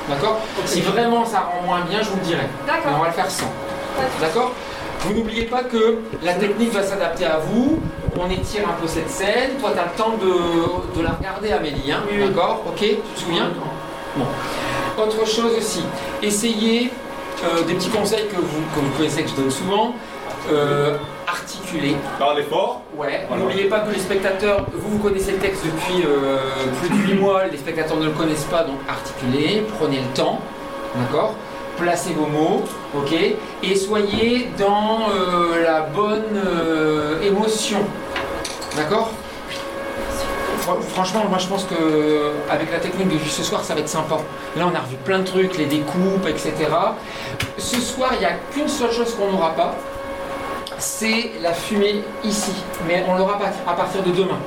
[0.09, 2.46] D'accord Si vraiment ça rend moins bien, je vous le dirai.
[2.66, 2.82] D'accord.
[2.87, 3.44] Mais on va le faire 100.
[3.96, 4.20] Pas de souci.
[4.20, 4.52] D'accord
[5.07, 7.79] Vous n'oubliez pas que la technique va s'adapter à vous.
[8.19, 9.51] On étire un peu cette scène.
[9.61, 11.92] Toi, tu as le temps de, de la regarder, Amélie.
[11.92, 12.62] hein D'accord?
[12.66, 13.51] Ok Tu te souviens?
[14.16, 14.25] Bon.
[15.03, 15.83] Autre chose aussi,
[16.23, 16.90] essayez
[17.45, 19.95] euh, des petits conseils que vous, que vous connaissez, que je donne souvent.
[20.51, 20.97] Euh,
[21.29, 21.97] articuler.
[22.19, 22.83] Parlez fort.
[22.97, 23.27] Ouais.
[23.37, 26.38] N'oubliez pas que les spectateurs, vous, vous connaissez le texte depuis euh,
[26.81, 30.40] plus de 8 mois, les spectateurs ne le connaissent pas, donc articulez, prenez le temps,
[30.95, 31.35] d'accord?
[31.79, 32.62] Placez vos mots,
[32.97, 33.12] ok?
[33.62, 37.79] Et soyez dans euh, la bonne euh, émotion,
[38.75, 39.11] d'accord?
[40.62, 43.89] Fr- Franchement, moi je pense que avec la technique de ce soir, ça va être
[43.89, 44.17] sympa.
[44.57, 46.55] Là, on a revu plein de trucs, les découpes, etc.
[47.59, 49.75] Ce soir, il n'y a qu'une seule chose qu'on n'aura pas,
[50.79, 52.53] c'est la fumée ici.
[52.87, 54.39] Mais on l'aura à partir de demain.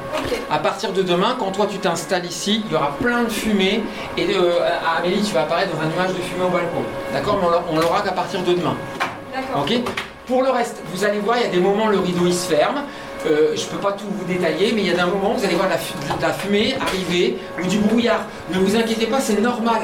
[0.52, 3.84] À partir de demain, quand toi tu t'installes ici, il y aura plein de fumée.
[4.18, 4.60] Et euh,
[4.98, 6.84] Amélie, tu vas apparaître dans un nuage de fumée au balcon.
[7.14, 8.76] D'accord Mais on l'a- on l'aura qu'à partir de demain.
[9.34, 9.66] D'accord.
[10.28, 12.48] Pour le reste, vous allez voir, il y a des moments le rideau il se
[12.54, 12.84] ferme.
[13.26, 15.38] Euh, je ne peux pas tout vous détailler, mais il y a des moments où
[15.38, 18.22] vous allez voir de la fumée arriver ou du brouillard.
[18.54, 19.82] Ne vous inquiétez pas, c'est normal.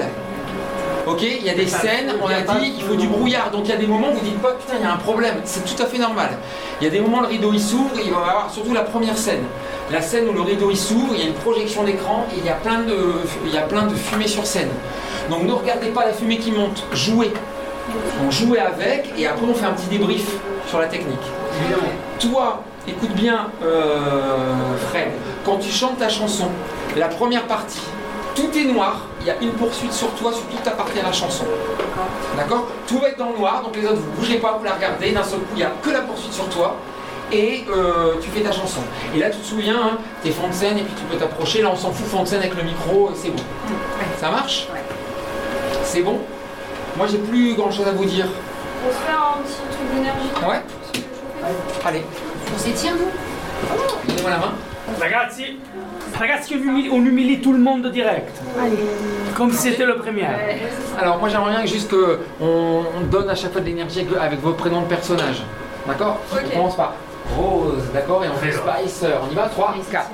[1.07, 3.51] Ok Il y a des scènes, on a dit, il faut du brouillard.
[3.51, 4.97] Donc il y a des moments où vous dites pas, putain, il y a un
[4.97, 5.35] problème.
[5.43, 6.29] C'est tout à fait normal.
[6.81, 8.73] Il y a des moments où le rideau il s'ouvre, il va y avoir surtout
[8.73, 9.43] la première scène.
[9.91, 12.45] La scène où le rideau il s'ouvre, il y a une projection d'écran et il
[12.45, 12.97] y, a plein de,
[13.45, 14.69] il y a plein de fumée sur scène.
[15.29, 17.31] Donc ne regardez pas la fumée qui monte, jouez.
[18.25, 20.25] On jouait avec et après on fait un petit débrief
[20.67, 21.19] sur la technique.
[22.19, 24.55] Toi, écoute bien euh,
[24.89, 25.09] Fred,
[25.45, 26.47] quand tu chantes ta chanson,
[26.97, 27.81] la première partie,
[28.35, 31.03] tout est noir, il y a une poursuite sur toi sur toute ta partie de
[31.03, 31.45] la chanson.
[32.37, 32.67] D'accord?
[32.87, 35.11] Tout va être dans le noir, donc les autres vous bougez pas, vous la regardez,
[35.11, 36.75] d'un seul coup il n'y a que la poursuite sur toi.
[37.31, 38.81] Et euh, tu fais ta chanson.
[39.15, 41.61] Et là tu te souviens, hein, t'es fond de scène et puis tu peux t'approcher.
[41.61, 43.41] Là on s'en fout fond de scène avec le micro, c'est bon.
[44.19, 44.67] Ça marche?
[45.83, 46.19] C'est bon?
[46.97, 48.27] Moi j'ai plus grand chose à vous dire.
[48.87, 50.29] On se fait un petit truc d'énergie.
[50.47, 50.61] Ouais
[51.85, 52.03] Allez,
[52.53, 54.07] On s'étire, nous?
[54.07, 54.53] Donnez-moi la main.
[54.99, 55.57] Ragazzi,
[56.17, 58.41] ragazzi, on humilie, on humilie tout le monde direct.
[59.35, 60.27] Comme si c'était le premier.
[60.99, 64.17] Alors moi j'aimerais bien juste que on, on donne à chaque fois de l'énergie avec,
[64.17, 65.43] avec vos prénoms de personnages.
[65.87, 66.19] D'accord?
[66.33, 66.93] On commence par
[67.37, 68.23] Rose, d'accord?
[68.23, 69.15] Et on fait Spicer.
[69.27, 69.49] On y va?
[69.49, 70.09] 3, 4.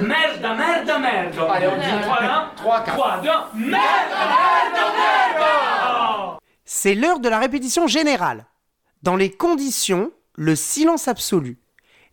[0.00, 1.52] Merda, merda, merda.
[1.52, 1.86] Allez, on dit
[2.64, 2.96] 3, 1, 3, 4.
[2.96, 3.28] 3, 2,
[3.68, 6.38] merda, merda, merda.
[6.64, 8.46] C'est l'heure de la répétition générale.
[9.02, 11.58] Dans les conditions, le silence absolu.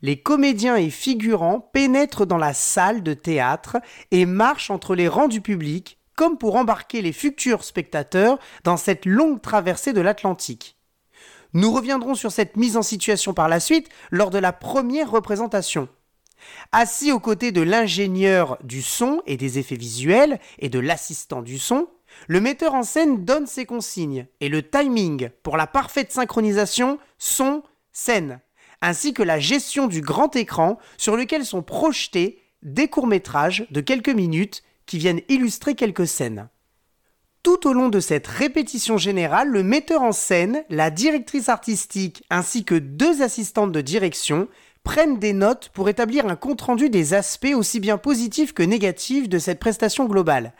[0.02, 3.78] Les comédiens et figurants pénètrent dans la salle de théâtre
[4.12, 9.06] et marchent entre les rangs du public, comme pour embarquer les futurs spectateurs dans cette
[9.06, 10.76] longue traversée de l'Atlantique.
[11.54, 15.88] Nous reviendrons sur cette mise en situation par la suite lors de la première représentation.
[16.72, 21.60] Assis aux côtés de l'ingénieur du son et des effets visuels et de l'assistant du
[21.60, 21.88] son,
[22.28, 28.40] le metteur en scène donne ses consignes et le timing pour la parfaite synchronisation son-scène,
[28.82, 34.10] ainsi que la gestion du grand écran sur lequel sont projetés des courts-métrages de quelques
[34.10, 36.50] minutes qui viennent illustrer quelques scènes.
[37.44, 42.66] Tout au long de cette répétition générale, le metteur en scène, la directrice artistique ainsi
[42.66, 44.48] que deux assistantes de direction
[44.84, 49.39] prennent des notes pour établir un compte-rendu des aspects aussi bien positifs que négatifs de
[49.39, 50.54] cette prestation globale.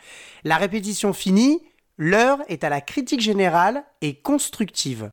[0.44, 1.62] La répétition finie,
[1.96, 5.10] l'heure est à la critique générale et constructive.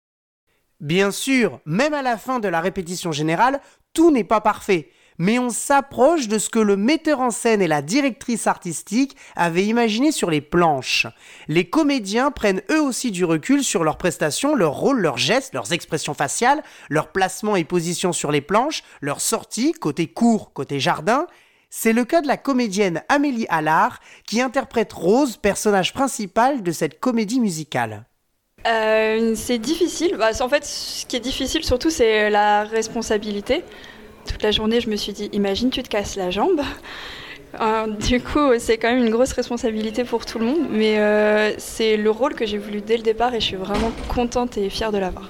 [0.79, 3.59] Bien sûr, même à la fin de la répétition générale,
[3.93, 4.89] tout n'est pas parfait
[5.19, 9.65] mais on s'approche de ce que le metteur en scène et la directrice artistique avaient
[9.65, 11.05] imaginé sur les planches.
[11.47, 15.73] Les comédiens prennent eux aussi du recul sur leurs prestations, leurs rôles, leurs gestes, leurs
[15.73, 21.27] expressions faciales, leur placement et position sur les planches, leurs sorties, côté court, côté jardin.
[21.69, 26.99] C'est le cas de la comédienne Amélie Allard qui interprète Rose, personnage principal de cette
[26.99, 28.05] comédie musicale.
[28.67, 30.15] Euh, c'est difficile.
[30.17, 33.63] Bah, en fait, ce qui est difficile surtout, c'est la responsabilité
[34.27, 36.61] toute la journée, je me suis dit, imagine, tu te casses la jambe.
[37.59, 41.51] Euh, du coup, c'est quand même une grosse responsabilité pour tout le monde, mais euh,
[41.57, 44.69] c'est le rôle que j'ai voulu dès le départ et je suis vraiment contente et
[44.69, 45.29] fière de l'avoir.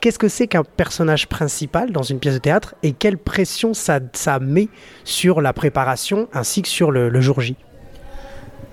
[0.00, 4.00] Qu'est-ce que c'est qu'un personnage principal dans une pièce de théâtre et quelle pression ça,
[4.40, 4.68] met
[5.04, 7.56] sur la préparation ainsi que sur le, jour J?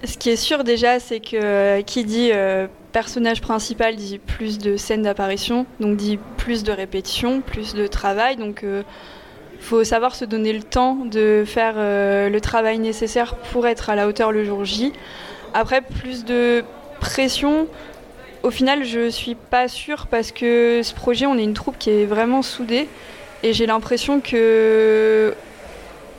[0.06, 2.32] Ce qui est sûr déjà, c'est que euh, qui dit
[2.94, 8.38] personnage principal dit plus de scènes d'apparition, donc dit plus de répétitions, plus de travail.
[8.38, 8.64] Donc
[9.60, 13.96] faut savoir se donner le temps de faire euh, le travail nécessaire pour être à
[13.96, 14.94] la hauteur le jour J.
[15.54, 16.64] Après, plus de
[17.00, 17.68] pression,
[18.44, 21.90] au final, je suis pas sûre parce que ce projet, on est une troupe qui
[21.90, 22.88] est vraiment soudée
[23.44, 25.34] et j'ai l'impression que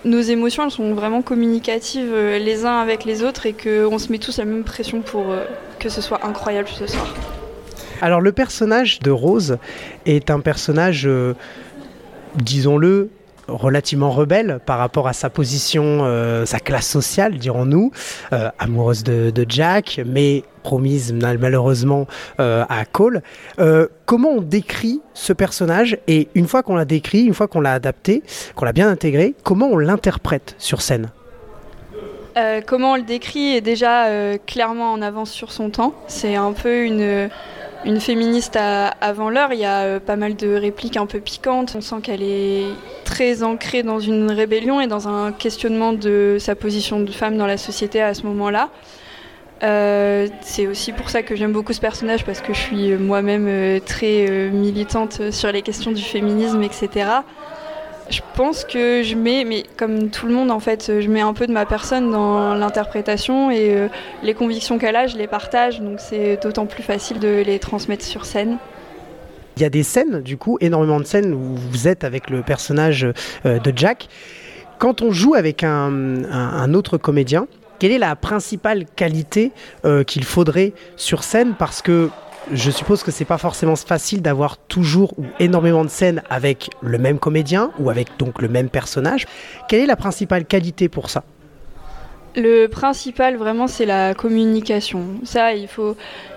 [0.04, 4.12] nos émotions, elles sont vraiment communicatives euh, les uns avec les autres et qu'on se
[4.12, 5.44] met tous la même pression pour euh,
[5.78, 7.14] que ce soit incroyable ce soir.
[8.00, 9.58] Alors le personnage de Rose
[10.06, 11.08] est un personnage,
[12.36, 13.10] disons-le,
[13.48, 17.90] relativement rebelle par rapport à sa position, euh, sa classe sociale, dirons-nous,
[18.32, 22.06] euh, amoureuse de, Jack, mais promise malheureusement
[22.40, 23.22] euh, à Cole.
[24.04, 27.72] comment on décrit ce personnage et une fois qu'on l'a décrit, une fois qu'on l'a
[27.72, 28.22] adapté,
[28.54, 31.10] qu'on l'a bien intégré, comment on l'interprète sur scène?
[32.66, 34.06] Comment on le décrit est déjà
[34.46, 35.92] clairement en avance sur son temps.
[36.06, 37.28] C'est un peu une,
[37.84, 39.52] une féministe avant l'heure.
[39.52, 41.74] Il y a euh, pas mal de répliques un peu piquantes.
[41.76, 42.66] On sent qu'elle est
[43.04, 47.46] très ancrée dans une rébellion et dans un questionnement de sa position de femme dans
[47.46, 48.70] la société à ce moment-là.
[49.64, 53.46] Euh, c'est aussi pour ça que j'aime beaucoup ce personnage parce que je suis moi-même
[53.48, 57.06] euh, très militante sur les questions du féminisme, etc.
[58.10, 61.34] Je pense que je mets, mais comme tout le monde en fait, je mets un
[61.34, 63.88] peu de ma personne dans l'interprétation et euh,
[64.22, 68.04] les convictions qu'elle a, je les partage, donc c'est d'autant plus facile de les transmettre
[68.04, 68.56] sur scène.
[69.56, 72.42] Il y a des scènes, du coup, énormément de scènes où vous êtes avec le
[72.42, 73.06] personnage
[73.44, 74.08] euh, de Jack.
[74.78, 77.48] Quand on joue avec un, autre comédien,
[77.80, 79.50] quelle est la principale qualité
[79.84, 81.54] euh, qu'il faudrait sur scène?
[81.58, 82.08] Parce que
[82.52, 86.98] je suppose que c'est pas forcément facile d'avoir toujours ou énormément de scènes avec le
[86.98, 89.26] même comédien ou avec donc le même personnage.
[89.68, 91.24] Quelle est la principale qualité pour ça?
[92.36, 95.04] Le principal vraiment c'est la communication.
[95.24, 95.96] Ça il faut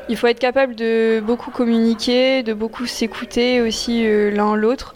[0.10, 4.95] il faut être capable de beaucoup communiquer, de beaucoup s'écouter aussi euh, l'un l'autre.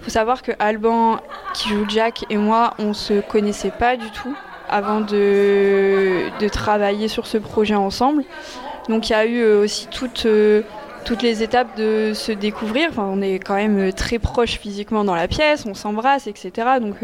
[0.00, 1.18] Il faut savoir que Alban
[1.54, 4.36] qui joue Jack et moi on se connaissait pas du tout
[4.68, 8.24] avant de, de travailler sur ce projet ensemble.
[8.88, 10.62] Donc il y a eu euh, aussi toutes, euh,
[11.04, 12.88] toutes les étapes de se découvrir.
[12.90, 16.52] Enfin, on est quand même euh, très proches physiquement dans la pièce, on s'embrasse, etc.
[16.80, 16.96] Donc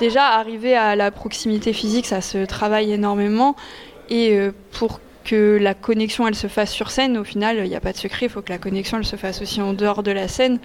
[0.00, 3.56] déjà, arriver à la proximité physique, ça se travaille énormément.
[4.10, 4.38] Et
[4.72, 7.92] pour que la connexion elle se fasse sur scène, au final, il n'y a pas
[7.92, 10.28] de secret, il faut que la connexion elle se fasse aussi en dehors de la
[10.28, 10.58] scène.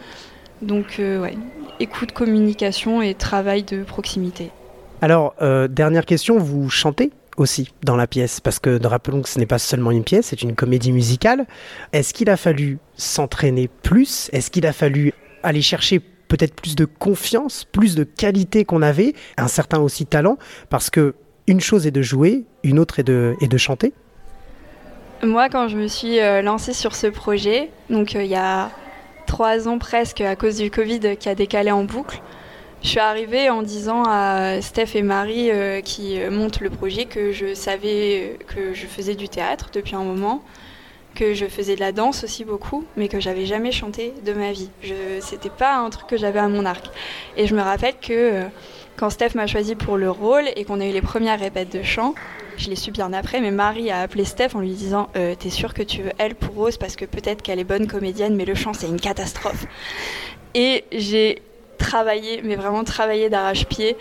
[0.62, 1.38] Donc ouais,
[1.80, 4.52] écoute, communication et travail de proximité.
[5.02, 5.36] Alors,
[5.69, 7.12] dernière question, vous chantez?
[7.39, 10.41] Aussi dans la pièce Parce que rappelons que ce n'est pas seulement une pièce, c'est
[10.41, 11.45] une comédie musicale.
[11.93, 14.30] Est-ce qu'il a fallu s'entraîner plus?
[14.34, 19.13] Est-ce qu'il a fallu aller chercher peut-être plus de confiance, plus de qualité qu'on avait,
[19.38, 20.38] un certain aussi talent?
[20.69, 21.15] Parce que
[21.47, 23.93] une chose est de jouer, une autre est de, est de chanter.
[25.23, 28.69] Moi, quand je me suis euh, lancée sur ce projet, donc euh, il y a
[29.25, 32.21] trois ans presque à cause du Covid qui a décalé en boucle,
[32.82, 37.32] je suis arrivée en disant à Steph et Marie euh, qui montent le projet que
[37.32, 40.44] je savais que je faisais du théâtre depuis un moment,
[41.15, 44.52] que je faisais de la danse aussi beaucoup, mais que j'avais jamais chanté de ma
[44.52, 44.69] vie.
[44.82, 46.86] Ce n'était pas un truc que j'avais à mon arc.
[47.36, 48.44] Et je me rappelle que euh,
[48.96, 51.84] quand Steph m'a choisi pour le rôle et qu'on a eu les premières répètes de
[51.84, 52.15] chant,
[52.58, 55.50] je l'ai su bien après, mais Marie a appelé Steph en lui disant euh, T'es
[55.50, 58.46] sûre que tu veux elle pour Rose Parce que peut-être qu'elle est bonne comédienne, mais
[58.46, 59.65] le chant, c'est une catastrophe.
[60.56, 61.42] Et j'ai
[61.80, 63.98] travaillé, mais vraiment travaillé d'arrache-pied.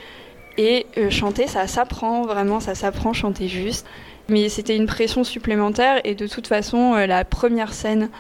[0.58, 3.86] Et euh, chanter, ça s'apprend, vraiment, ça s'apprend, chanter juste.
[4.28, 8.10] Mais c'était une pression supplémentaire, et de toute façon, euh, la première scène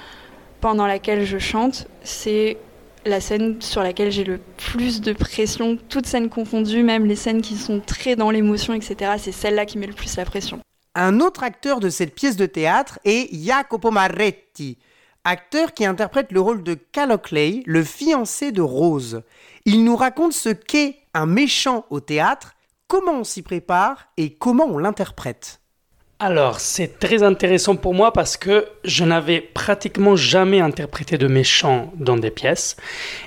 [0.62, 2.56] pendant laquelle je chante, c'est
[3.04, 7.42] la scène sur laquelle j'ai le plus de pression, toutes scènes confondues, même les scènes
[7.42, 9.12] qui sont très dans l'émotion, etc.
[9.18, 10.60] C'est celle-là qui met le plus la pression.
[10.94, 14.78] Un autre acteur de cette pièce de théâtre est Jacopo Marretti,
[15.28, 17.16] acteur qui interprète le rôle de Cal
[17.66, 19.22] le fiancé de Rose.
[19.66, 22.54] Il nous raconte ce qu'est un méchant au théâtre,
[22.86, 25.60] comment on s'y prépare et comment on l'interprète.
[26.20, 31.92] Alors, c'est très intéressant pour moi parce que je n'avais pratiquement jamais interprété de méchant
[31.94, 32.76] dans des pièces.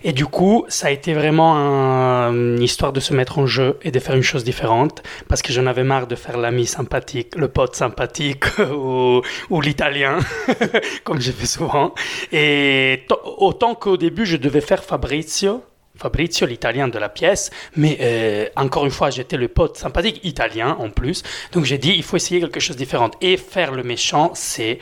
[0.04, 3.92] Et du coup, ça a été vraiment une histoire de se mettre en jeu et
[3.92, 7.48] de faire une chose différente parce que j'en avais marre de faire l'ami sympathique, le
[7.48, 10.20] pote sympathique ou, ou l'italien,
[11.06, 11.96] comme j'ai fait souvent.
[12.34, 13.06] Et
[13.38, 15.64] autant qu'au début, je devais faire Fabrizio,
[16.02, 20.76] Fabrizio, l'italien de la pièce, mais euh, encore une fois, j'étais le pote sympathique italien
[20.80, 23.84] en plus, donc j'ai dit il faut essayer quelque chose de différent et faire le
[23.84, 24.80] méchant, c'est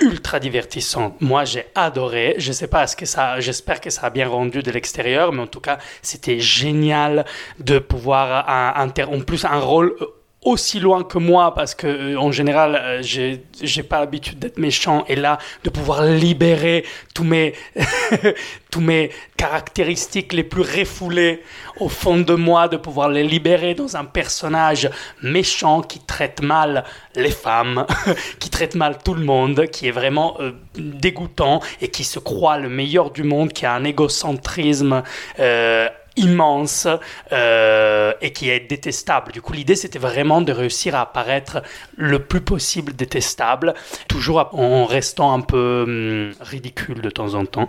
[0.00, 1.16] ultra divertissant.
[1.20, 2.34] Moi, j'ai adoré.
[2.38, 5.42] Je sais pas ce que ça, j'espère que ça a bien rendu de l'extérieur, mais
[5.42, 7.24] en tout cas, c'était génial
[7.60, 9.94] de pouvoir en plus un rôle
[10.44, 14.58] aussi loin que moi parce que euh, en général euh, j'ai j'ai pas l'habitude d'être
[14.58, 16.84] méchant et là de pouvoir libérer
[17.14, 17.54] tous mes
[18.70, 21.42] tous mes caractéristiques les plus refoulées
[21.80, 24.90] au fond de moi de pouvoir les libérer dans un personnage
[25.22, 26.84] méchant qui traite mal
[27.16, 27.86] les femmes
[28.38, 32.58] qui traite mal tout le monde qui est vraiment euh, dégoûtant et qui se croit
[32.58, 35.02] le meilleur du monde qui a un égocentrisme
[36.16, 36.86] immense
[37.32, 39.32] euh, et qui est détestable.
[39.32, 41.62] Du coup, l'idée, c'était vraiment de réussir à apparaître
[41.96, 43.74] le plus possible détestable,
[44.08, 47.68] toujours en restant un peu hum, ridicule de temps en temps.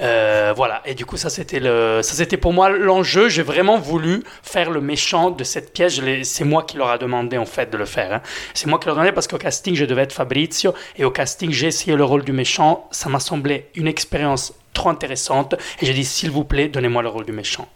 [0.00, 0.82] Euh, voilà.
[0.84, 3.28] Et du coup, ça, c'était le, ça, c'était pour moi l'enjeu.
[3.28, 6.00] J'ai vraiment voulu faire le méchant de cette pièce.
[6.22, 8.12] C'est moi qui leur a demandé, en fait, de le faire.
[8.12, 8.22] Hein.
[8.54, 11.10] C'est moi qui leur ai demandé parce qu'au casting, je devais être Fabrizio et au
[11.10, 12.88] casting, j'ai essayé le rôle du méchant.
[12.90, 15.54] Ça m'a semblé une expérience trop intéressante.
[15.80, 17.68] Et j'ai dit, s'il vous plaît, donnez-moi le rôle du méchant.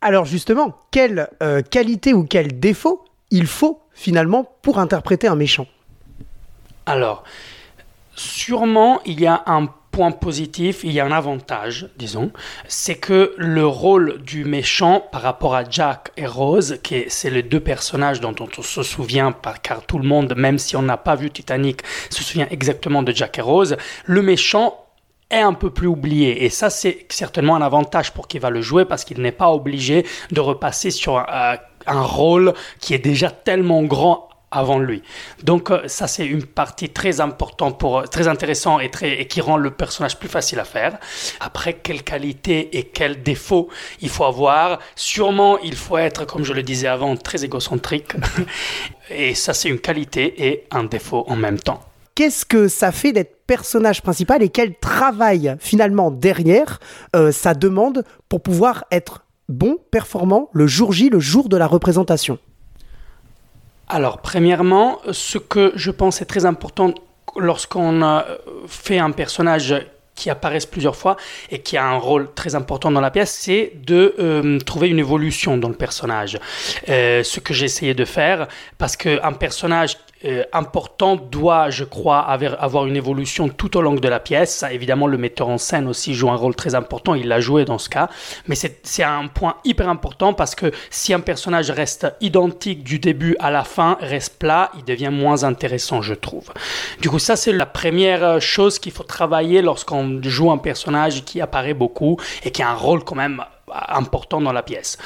[0.00, 5.66] Alors justement, quelle euh, qualité ou quel défaut il faut finalement pour interpréter un méchant?
[6.84, 7.24] Alors,
[8.14, 12.30] sûrement il y a un point positif, il y a un avantage, disons,
[12.68, 17.42] c'est que le rôle du méchant par rapport à Jack et Rose, qui c'est les
[17.42, 21.14] deux personnages dont on se souvient, car tout le monde, même si on n'a pas
[21.14, 21.80] vu Titanic,
[22.10, 24.85] se souvient exactement de Jack et Rose, le méchant
[25.30, 26.44] est un peu plus oublié.
[26.44, 29.50] Et ça, c'est certainement un avantage pour qui va le jouer parce qu'il n'est pas
[29.50, 31.58] obligé de repasser sur un,
[31.88, 35.02] rôle qui est déjà tellement grand avant lui.
[35.42, 39.40] Donc euh, ça c'est une partie très importante pour très intéressant et très et qui
[39.40, 40.98] rend le personnage plus facile à faire.
[41.40, 43.68] Après quelle qualité et quel défaut
[44.00, 44.78] il faut avoir?
[44.94, 48.12] Sûrement il faut être comme je le disais avant très égocentrique
[49.10, 51.80] et ça c'est une qualité et un défaut en même temps
[52.16, 56.80] qu'est-ce que ça fait d'être personnage principal et quel travail finalement derrière
[57.14, 61.68] euh, ça demande pour pouvoir être bon, performant le jour J, le jour de la
[61.68, 62.40] représentation?
[63.86, 66.92] Alors, premièrement, ce que je pense est très important
[67.36, 68.22] lorsqu'on
[68.66, 69.76] fait un personnage
[70.16, 71.16] qui apparaît plusieurs fois
[71.50, 74.98] et qui a un rôle très important dans la pièce, c'est de euh, trouver une
[74.98, 76.38] évolution dans le personnage.
[76.88, 78.48] Euh, ce que j'ai essayé de faire,
[78.78, 84.08] parce qu'un personnage euh, important doit, je crois, avoir une évolution tout au long de
[84.08, 84.64] la pièce.
[84.70, 87.78] évidemment, le metteur en scène aussi joue un rôle très important, il l'a joué dans
[87.78, 88.08] ce cas,
[88.46, 93.36] mais c'est un point hyper important parce que si un personnage reste identique du début
[93.38, 96.52] à la fin, reste plat, il devient moins intéressant, je trouve.
[97.00, 101.40] Du coup, ça, c'est la première chose qu'il faut travailler lorsqu'on joue un personnage qui
[101.40, 103.42] apparaît beaucoup et qui a un rôle quand même
[103.74, 104.98] important dans la pièce.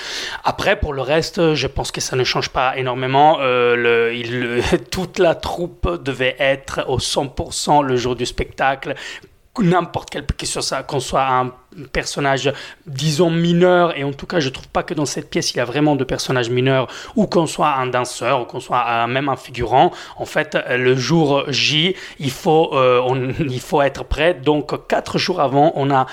[0.44, 3.38] Après, pour le reste, je pense que ça ne change pas énormément.
[3.40, 4.12] Euh,
[4.90, 8.94] toute la troupe devait être au 100% le jour du spectacle.
[9.58, 10.24] N'importe quel,
[10.86, 11.52] qu'on soit un
[11.92, 12.52] personnage,
[12.86, 15.60] disons, mineur, et en tout cas, je trouve pas que dans cette pièce, il y
[15.60, 16.86] a vraiment de personnages mineurs,
[17.16, 19.90] ou qu'on soit un danseur, ou qu'on soit même un figurant.
[20.16, 24.34] En fait, le jour J, il faut, euh, il faut être prêt.
[24.34, 26.06] Donc, quatre jours avant, on a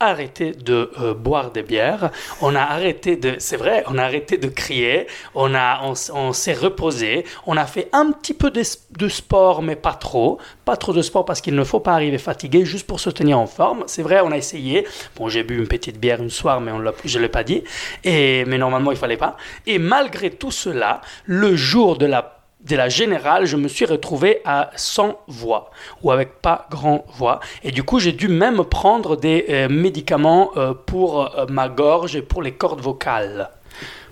[0.00, 4.38] arrêté de euh, boire des bières, on a arrêté de, c'est vrai, on a arrêté
[4.38, 5.80] de crier, on a,
[6.12, 8.62] on, s'est reposé, on a fait un petit peu de,
[8.98, 12.18] de, sport, mais pas trop, pas trop de sport parce qu'il ne faut pas arriver
[12.18, 13.84] fatigué, juste pour se tenir en forme.
[13.86, 14.86] C'est vrai, on a essayé.
[15.16, 17.62] Bon, j'ai bu une petite bière une soir, mais on je l'ai pas dit,
[18.02, 19.36] et mais normalement il fallait pas.
[19.66, 22.33] Et malgré tout cela, le jour de la
[22.64, 25.70] de la générale, je me suis retrouvé à 100 voix
[26.02, 27.40] ou avec pas grand voix.
[27.62, 32.16] Et du coup, j'ai dû même prendre des euh, médicaments euh, pour euh, ma gorge
[32.16, 33.50] et pour les cordes vocales.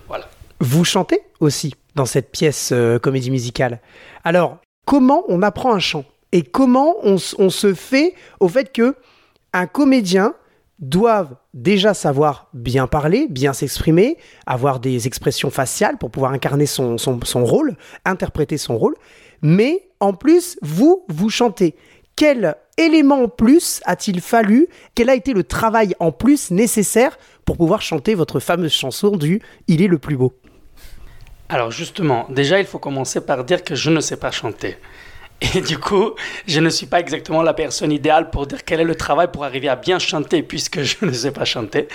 [0.07, 0.28] Voilà.
[0.61, 2.72] Vous chantez aussi dans cette pièce
[3.03, 3.80] comédie musicale.
[4.24, 6.05] Alors, comment on apprend un chant?
[6.30, 8.96] Et comment on, on se fait au fait que
[9.53, 10.34] un comédien
[10.83, 16.99] doivent déjà savoir bien parler, bien s'exprimer, avoir des expressions faciales pour pouvoir incarner son,
[16.99, 18.97] son, rôle, interpréter son rôle,
[19.41, 21.76] mais en plus, vous, vous chantez.
[22.16, 27.57] Quel élément en plus a-t-il fallu Quel a été le travail en plus nécessaire pour
[27.57, 30.33] pouvoir chanter votre fameuse chanson du Il est le plus beau?
[31.49, 34.76] Alors justement, déjà il faut commencer par dire que je ne sais pas chanter.
[35.55, 36.12] Et du coup,
[36.47, 39.45] je ne suis pas exactement la personne idéale pour dire quel est le travail pour
[39.45, 41.88] arriver à bien chanter, puisque je ne sais pas chanter.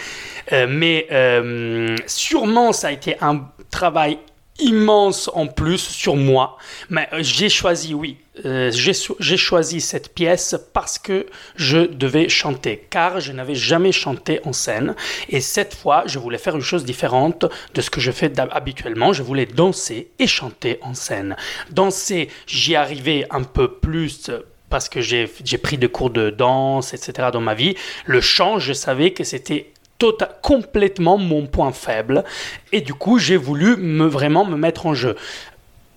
[0.51, 4.19] Euh, mais euh, sûrement, ça a été un travail
[4.59, 6.57] immense en plus sur moi.
[6.89, 11.25] Mais euh, j'ai choisi, oui, euh, j'ai choisi cette pièce parce que
[11.55, 14.95] je devais chanter, car je n'avais jamais chanté en scène.
[15.29, 19.13] Et cette fois, je voulais faire une chose différente de ce que je fais habituellement.
[19.13, 21.35] Je voulais danser et chanter en scène.
[21.71, 24.31] Danser, j'y arrivais un peu plus
[24.69, 25.27] parce que j'ai
[25.61, 27.29] pris des cours de danse, etc.
[27.31, 27.75] dans ma vie.
[28.05, 32.23] Le chant, je savais que c'était Tota-, complètement mon point faible.
[32.71, 35.15] Et du coup, j'ai voulu me, vraiment me mettre en jeu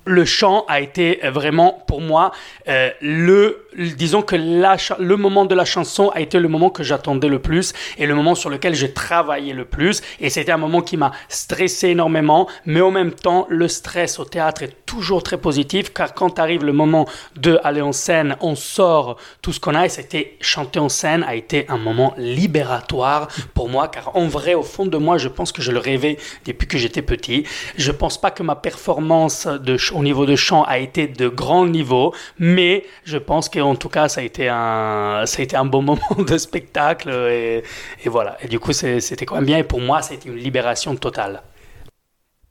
[0.07, 2.32] le chant a été vraiment pour moi
[2.68, 7.28] euh, le disons que le moment de la chanson a été le moment que j'attendais
[7.28, 10.03] le plus et le moment sur lequel j'ai travaillé le plus.
[10.20, 14.24] Et c'était un moment qui m'a stressé énormément mais en même temps le stress au
[14.24, 18.55] théâtre est toujours très positif car quand arrive le moment de aller en scène on
[18.55, 19.86] sort tout ce qu'on a.
[19.86, 24.55] Et c'était chanter en scène a été un moment libératoire pour moi car en vrai
[24.55, 27.44] au fond de moi je pense que je le rêvais depuis que j'étais petit.
[27.76, 31.66] Je pense pas que ma performance de au niveau de chant a été de grand
[31.66, 35.64] niveau, mais je pense qu'en tout cas, ça a été un, ça a été un
[35.64, 37.62] bon moment de spectacle et,
[38.07, 38.36] voilà.
[38.43, 39.59] Et du coup, c'était quand même bien.
[39.59, 41.43] Et pour moi, été une libération totale.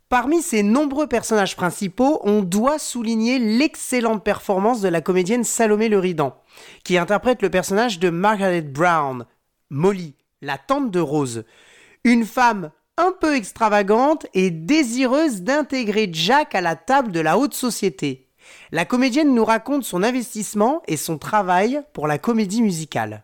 [0.09, 6.35] Parmi ces nombreux personnages principaux, on doit souligner l'excellente performance de la comédienne Salomé Leridan,
[6.83, 9.25] qui interprète le personnage de Margaret Brown,
[9.69, 11.43] Molly, la tante de Rose.
[12.03, 17.53] Une femme un peu extravagante et désireuse d'intégrer Jack à la table de la haute
[17.53, 18.27] société.
[18.71, 23.23] La comédienne nous raconte son investissement et son travail pour la comédie musicale.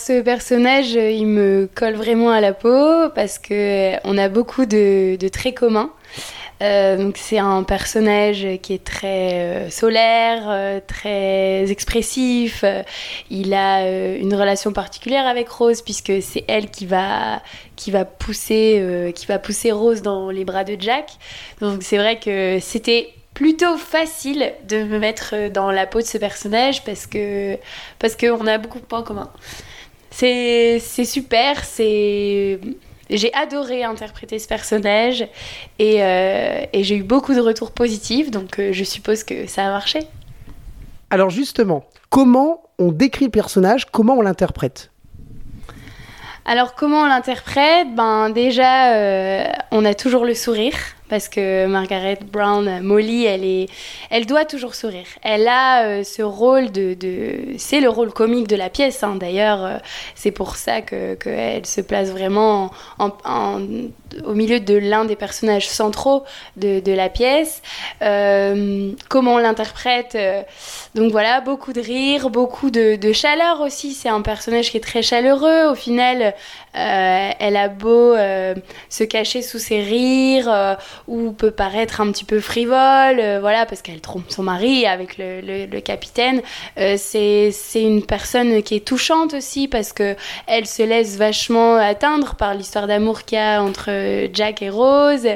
[0.00, 5.16] Ce personnage, il me colle vraiment à la peau parce que on a beaucoup de,
[5.16, 5.90] de traits communs.
[6.60, 12.64] Euh, donc c'est un personnage qui est très euh, solaire, euh, très expressif.
[13.30, 17.42] il a une relation particulière avec Rose puisque c'est elle qui va
[17.76, 21.10] qui va pousser qui va pousser Rose dans les bras de Jack.
[21.60, 26.18] Donc c'est vrai que c'était plutôt facile de me mettre dans la peau de ce
[26.18, 27.56] personnage parce que
[27.98, 29.30] parce qu'on a beaucoup de points communs.
[30.10, 32.58] C'est super, c'est
[33.10, 35.26] j'ai adoré interpréter ce personnage
[35.78, 39.70] et, euh, j'ai eu beaucoup de retours positifs, donc euh, je suppose que ça a
[39.70, 40.00] marché.
[41.10, 44.90] Alors justement, comment on décrit le personnage, comment on l'interprète?
[46.44, 47.94] Alors comment on l'interprète?
[47.94, 50.76] Ben déjà, euh, on a toujours le sourire
[51.08, 53.68] parce que Margaret Brown, Molly, elle est,
[54.10, 55.06] elle doit toujours sourire.
[55.22, 56.96] Elle a euh, ce rôle de,
[57.56, 59.02] c'est le rôle comique de la pièce.
[59.02, 59.16] Hein.
[59.16, 59.78] D'ailleurs, euh,
[60.14, 63.60] c'est pour ça que qu'elle se place vraiment en,
[64.24, 66.24] au milieu de l'un des personnages centraux
[66.56, 67.62] de, de la pièce.
[68.02, 70.16] Euh, comment on l'interprète
[70.94, 73.92] Donc voilà, beaucoup de rire, beaucoup de, chaleur aussi.
[73.92, 75.66] C'est un personnage qui est très chaleureux.
[75.70, 76.34] Au final,
[76.74, 83.20] elle a beau se cacher sous ses rires ou peut paraître un petit peu frivole,
[83.20, 86.42] euh, voilà, parce qu'elle trompe son mari avec le, capitaine.
[86.78, 92.34] Euh, c'est une personne qui est touchante aussi parce que elle se laisse vachement atteindre
[92.34, 93.88] par l'histoire d'amour qu'il y a entre
[94.32, 95.26] Jack et Rose.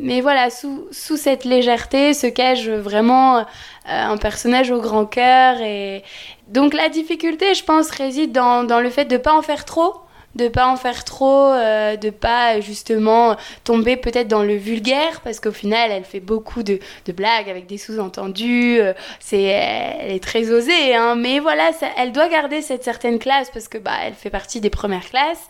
[0.00, 3.42] Mais voilà, sous, sous cette légèreté se cache vraiment euh,
[3.86, 6.02] un personnage au grand cœur et
[6.48, 9.64] donc la difficulté, je pense, réside dans, dans le fait de ne pas en faire
[9.64, 9.94] trop
[10.34, 15.40] de pas en faire trop, euh, de pas justement tomber peut-être dans le vulgaire, parce
[15.40, 18.78] qu'au final, elle fait beaucoup de, de blagues avec des sous-entendus.
[18.78, 23.18] euh, c'est, elle est très osée, hein, mais voilà, ça- elle doit garder cette certaine
[23.18, 25.48] classe parce que bah, elle fait partie des premières classes.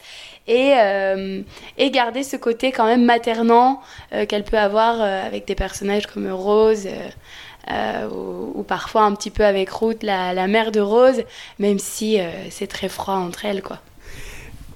[0.49, 1.43] Et, euh,
[1.77, 3.81] et garder ce côté quand même maternant
[4.13, 6.89] euh, qu'elle peut avoir euh, avec des personnages comme Rose
[8.13, 11.23] ou, parfois un petit peu avec Ruth, la, la mère de Rose,
[11.59, 13.61] même si c'est très froid entre elles.
[13.61, 13.81] quoi.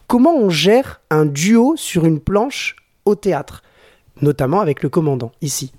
[0.09, 3.63] Comment on gère un duo sur une planche au théâtre
[4.23, 5.73] Notamment avec le commandant, ici?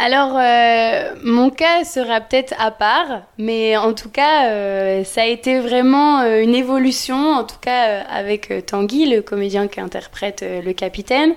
[0.00, 5.26] Alors, euh, mon cas sera peut-être à part, mais en tout cas, euh, ça a
[5.26, 9.80] été vraiment euh, une évolution, en tout cas euh, avec euh, Tanguy, le comédien qui
[9.80, 11.34] interprète le capitaine.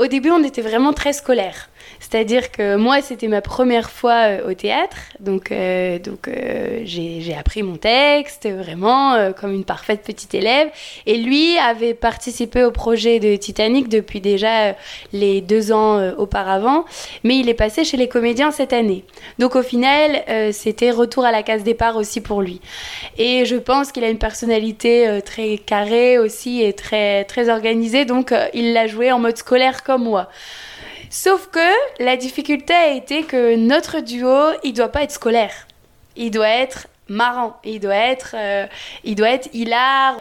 [0.00, 1.68] Au début, on était vraiment très scolaire.
[2.00, 7.34] C'est-à-dire que moi, c'était ma première fois euh, au théâtre, donc, euh, donc euh, j'ai
[7.38, 10.68] appris mon texte vraiment comme une parfaite petite élève.
[11.06, 14.74] Et lui avait participé au projet de Titanic depuis déjà
[15.12, 16.84] les deux ans auparavant,
[17.24, 19.04] mais il est passé chez les comédiens cette année.
[19.38, 20.22] Donc au final,
[20.52, 22.60] c'était retour à la case départ aussi pour lui.
[23.18, 28.34] Et je pense qu'il a une personnalité très carrée aussi et très, très organisée, donc
[28.54, 30.28] il l'a joué en mode scolaire comme moi.
[31.14, 35.68] Sauf que la difficulté a été que notre duo, il doit pas être scolaire.
[36.16, 37.60] Il doit être marrant.
[37.64, 38.66] Il doit être, euh,
[39.04, 40.16] il doit être hilar.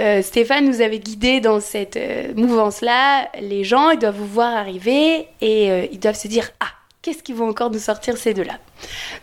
[0.00, 3.28] Euh, Stéphane nous avait guidés dans cette euh, mouvance-là.
[3.40, 7.22] Les gens, ils doivent vous voir arriver et euh, ils doivent se dire Ah, qu'est-ce
[7.22, 8.58] qu'ils vont encore nous sortir ces deux-là?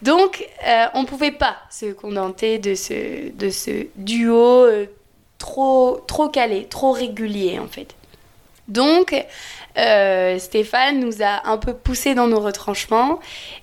[0.02, 0.48] Donc,
[0.94, 4.66] on ne pouvait pas se contenter de ce, de ce duo
[5.40, 7.96] trop, trop calé, trop régulier en fait.
[8.68, 9.14] Donc,
[9.78, 13.20] euh, Stéphane nous a un peu poussé dans nos retranchements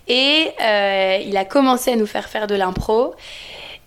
[0.09, 3.15] et euh, il a commencé à nous faire faire de l'impro.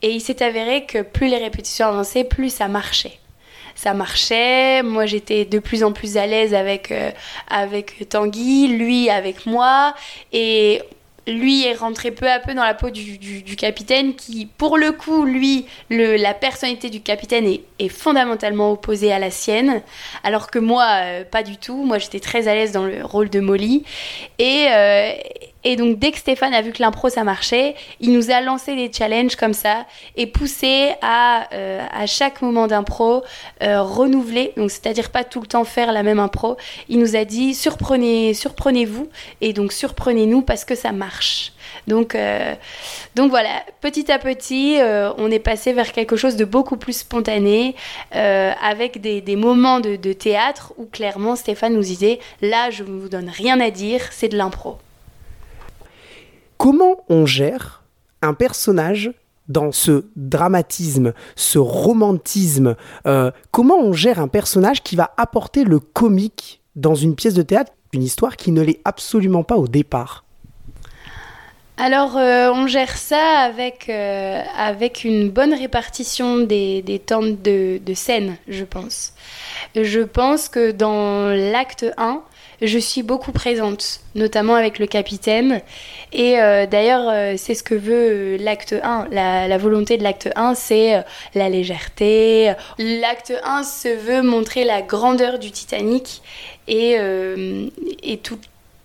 [0.01, 3.17] Et il s'est avéré que plus les répétitions avançaient, plus ça marchait.
[3.75, 7.11] Ça marchait, moi j'étais de plus en plus à l'aise avec, euh,
[7.49, 9.93] avec Tanguy, lui avec moi,
[10.31, 10.81] et
[11.27, 15.25] lui est rentré peu à peu dans la peau du, capitaine qui, pour le coup,
[15.25, 19.81] lui, la personnalité du capitaine est, est fondamentalement opposée à la sienne,
[20.23, 21.83] alors que moi, euh, pas du tout.
[21.83, 23.83] Moi, j'étais très à l'aise dans le rôle de Molly.
[24.39, 25.11] Et, euh,
[25.65, 28.75] et donc, dès que Stéphane a vu que l'impro, ça marchait, il nous a lancé
[28.75, 29.85] des challenges comme ça
[30.15, 33.23] et poussé à, euh, à chaque moment d'impro,
[33.63, 36.55] euh, renouveler, donc c'est-à-dire pas tout le temps faire la même impro.
[36.87, 39.09] Il nous a dit surprenez, surprenez-vous
[39.41, 41.51] et donc surprenez-nous parce que ça marche.
[41.87, 42.53] Donc, euh,
[43.15, 46.97] donc voilà, petit à petit, euh, on est passé vers quelque chose de beaucoup plus
[46.97, 47.75] spontané,
[48.15, 52.83] euh, avec des, des moments de, de théâtre où clairement Stéphane nous disait là, je
[52.83, 54.77] ne vous donne rien à dire, c'est de l'impro.
[56.67, 57.83] Comment on gère
[58.23, 59.11] un personnage
[59.49, 65.77] dans ce dramatisme, ce romantisme euh, Comment on gère un personnage qui va apporter le
[65.77, 70.25] comique dans une pièce de théâtre, une histoire qui ne l'est absolument pas au départ
[71.77, 77.77] Alors, euh, on gère ça avec, euh, avec une bonne répartition des, des temps de,
[77.77, 79.13] de scène, je pense.
[79.75, 82.23] Je pense que dans l'acte 1,
[82.61, 85.61] je suis beaucoup présente, notamment avec le capitaine.
[86.13, 89.07] Et euh, d'ailleurs, euh, c'est ce que veut euh, l'acte 1.
[89.11, 91.03] La, volonté de l'acte 1, c'est
[91.33, 92.53] la légèreté.
[92.77, 96.21] L'acte 1 se veut montrer la grandeur du Titanic
[96.67, 96.97] et,
[98.03, 98.17] et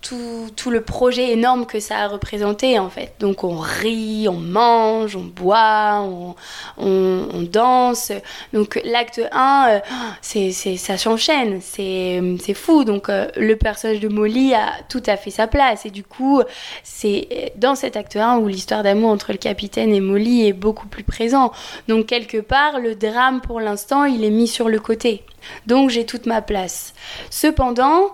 [0.01, 3.13] tout, tout le projet énorme que ça a représenté en fait.
[3.19, 6.35] Donc on rit, on mange, on boit, on,
[6.77, 8.11] on, danse.
[8.53, 9.79] Donc l'acte 1, euh,
[10.21, 12.83] c'est, ça s'enchaîne, c'est, c'est fou.
[12.83, 15.85] Donc euh, le personnage de Molly a tout à fait sa place.
[15.85, 16.41] Et du coup,
[16.83, 20.87] c'est dans cet acte 1 où l'histoire d'amour entre le capitaine et Molly est beaucoup
[20.87, 21.51] plus présent.
[21.87, 25.23] Donc quelque part, le drame pour l'instant, il est mis sur le côté.
[25.67, 26.93] Donc j'ai toute ma place.
[27.29, 28.11] Cependant,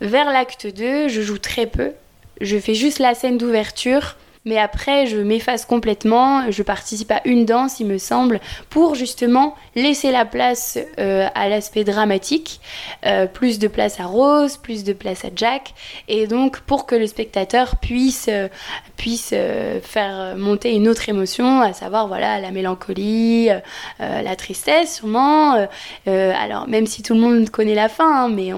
[0.00, 1.92] vers l'acte 2, je joue très peu.
[2.40, 4.16] Je fais juste la scène d'ouverture,
[4.48, 6.50] mais après, je m'efface complètement.
[6.50, 8.40] Je participe à une danse, il me semble,
[8.70, 12.60] pour justement laisser la place euh, à l'aspect dramatique.
[13.04, 15.74] Euh, plus de place à Rose, plus de place à Jack.
[16.08, 22.08] Et donc, pour que le spectateur puisse, euh, faire monter une autre émotion, à savoir,
[22.08, 23.50] voilà, la mélancolie,
[23.98, 25.68] la tristesse, sûrement.
[26.06, 28.50] Alors, même si tout le monde connaît la fin, hein, mais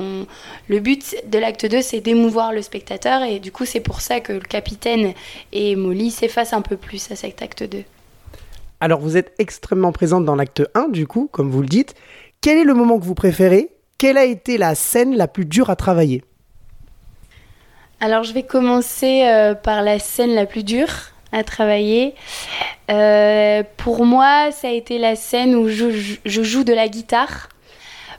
[0.68, 3.22] le but de l'acte 2, c'est d'émouvoir le spectateur.
[3.24, 5.14] Et du coup, c'est pour ça que le capitaine
[5.52, 7.82] et Molly s'effacent un peu plus à cet acte 2.
[8.80, 11.94] Alors vous êtes extrêmement présente dans l'acte 1 du coup, comme vous le dites.
[12.40, 13.70] Quel est le moment que vous préférez?
[13.98, 16.24] Quelle a été la scène la plus dure à travailler?
[18.00, 21.12] Alors, je vais commencer euh, par la scène la plus dure.
[21.32, 22.14] à travailler.
[22.90, 27.48] Euh, pour moi, ça a été la scène où je, je joue de la guitare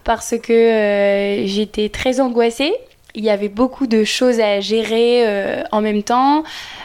[0.04, 2.74] parce que euh, j'étais très angoissée.
[3.16, 6.44] Il y avait beaucoup de choses à gérer euh, en même temps,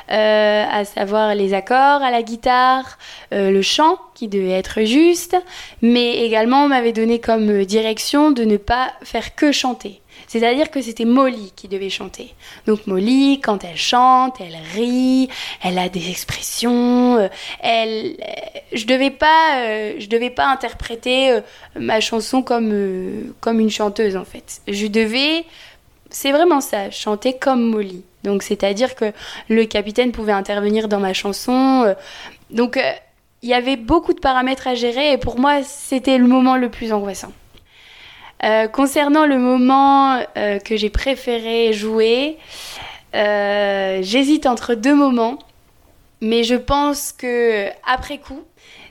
[0.08, 2.96] à savoir les accords à la guitare,
[3.32, 5.36] le chant qui devait être juste,
[5.82, 10.00] mais également on m'avait donné comme direction de ne pas faire que chanter.
[10.26, 12.34] C'est-à-dire que c'était Molly qui devait chanter.
[12.66, 15.28] Donc Molly, quand elle chante, elle rit,
[15.62, 17.28] elle a des expressions, euh,
[17.60, 21.38] elle, euh, je devais euh, devais pas interpréter
[21.78, 24.60] ma chanson comme comme une chanteuse en fait.
[24.68, 25.44] Je devais,
[26.10, 28.02] c'est vraiment ça, chanter comme Molly.
[28.24, 29.12] Donc c'est-à-dire que
[29.48, 31.94] le capitaine pouvait intervenir dans ma chanson.
[32.50, 32.78] donc
[33.42, 36.68] il y avait beaucoup de paramètres à gérer et pour moi c'était le moment le
[36.68, 37.32] plus angoissant.
[38.44, 42.36] Euh, concernant le moment euh, que j'ai préféré jouer,
[43.14, 45.38] euh, j'hésite entre deux moments,
[46.20, 48.42] mais je pense que après coup,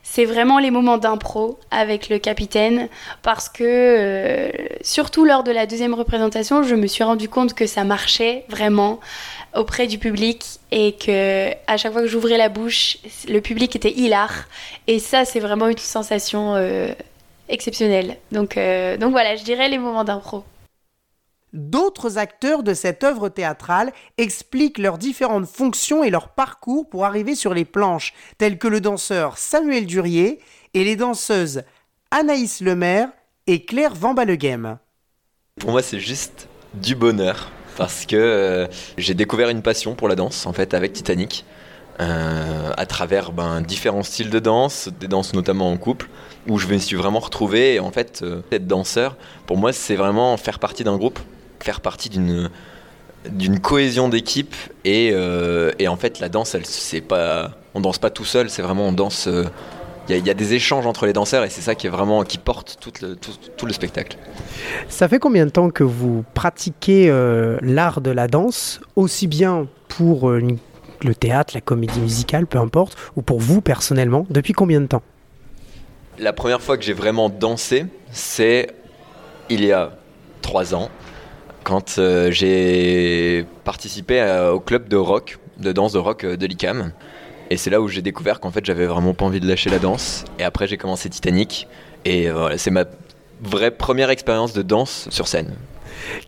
[0.08, 2.88] c'est vraiment les moments d'impro avec le capitaine
[3.24, 4.52] parce que
[4.82, 9.00] surtout lors de la deuxième représentation, je me suis rendu compte que ça marchait vraiment
[9.56, 12.98] auprès du public et que à chaque fois que j'ouvrais la bouche,
[13.28, 14.32] le public était hilar
[14.88, 16.56] et ça c'est vraiment une sensation
[17.50, 18.18] exceptionnel.
[18.32, 20.44] Donc, euh, donc voilà, je dirais les moments d'impro.
[21.56, 27.34] D'autres acteurs de cette œuvre théâtrale expliquent leurs différentes fonctions et leur parcours pour arriver
[27.34, 30.42] sur les planches, tels que le danseur Samuel Durier
[30.74, 31.64] et les danseuses
[32.12, 33.08] Anaïs Lemaire
[33.48, 34.80] et Claire Van Balleghem.
[35.62, 40.16] Pour moi, c'est juste du bonheur parce que euh, j'ai découvert une passion pour la
[40.16, 41.46] danse en fait avec Titanic.
[42.02, 46.10] Euh, à travers ben, différents styles de danse, des danses notamment en couple,
[46.50, 47.76] où je me suis vraiment retrouvé.
[47.76, 51.20] Et en fait, euh, être danseur, pour moi, c'est vraiment faire partie d'un groupe,
[51.60, 52.50] faire partie d'une
[53.30, 54.54] d'une cohésion d'équipe
[54.84, 58.52] et, euh, et, en fait la danse elle c'est pas on danse pas tout seul
[58.52, 59.28] c'est vraiment on danse
[60.08, 62.38] il y, a des échanges entre les danseurs et c'est ça qui est vraiment qui
[62.38, 64.18] porte tout le, tout, le, spectacle.
[64.88, 67.12] Ça fait combien de temps que vous pratiquez
[67.64, 70.30] l'art de la danse, aussi bien pour
[71.06, 75.04] le théâtre, la comédie musicale, peu importe, ou pour vous personnellement Depuis combien de temps?
[76.20, 78.68] La première fois que j'ai vraiment dansé, c'est
[79.50, 79.92] il y a
[80.42, 80.90] trois ans,
[81.66, 86.94] quand euh, j'ai participé au club de rock, de danse de rock euh, de l'ICAM.
[87.50, 89.80] Et c'est là où j'ai découvert qu'en fait j'avais vraiment pas envie de lâcher la
[89.80, 90.24] danse.
[90.40, 91.68] Et après j'ai commencé Titanic.
[92.06, 92.86] Et voilà, c'est ma
[93.42, 95.54] vraie première expérience de danse sur scène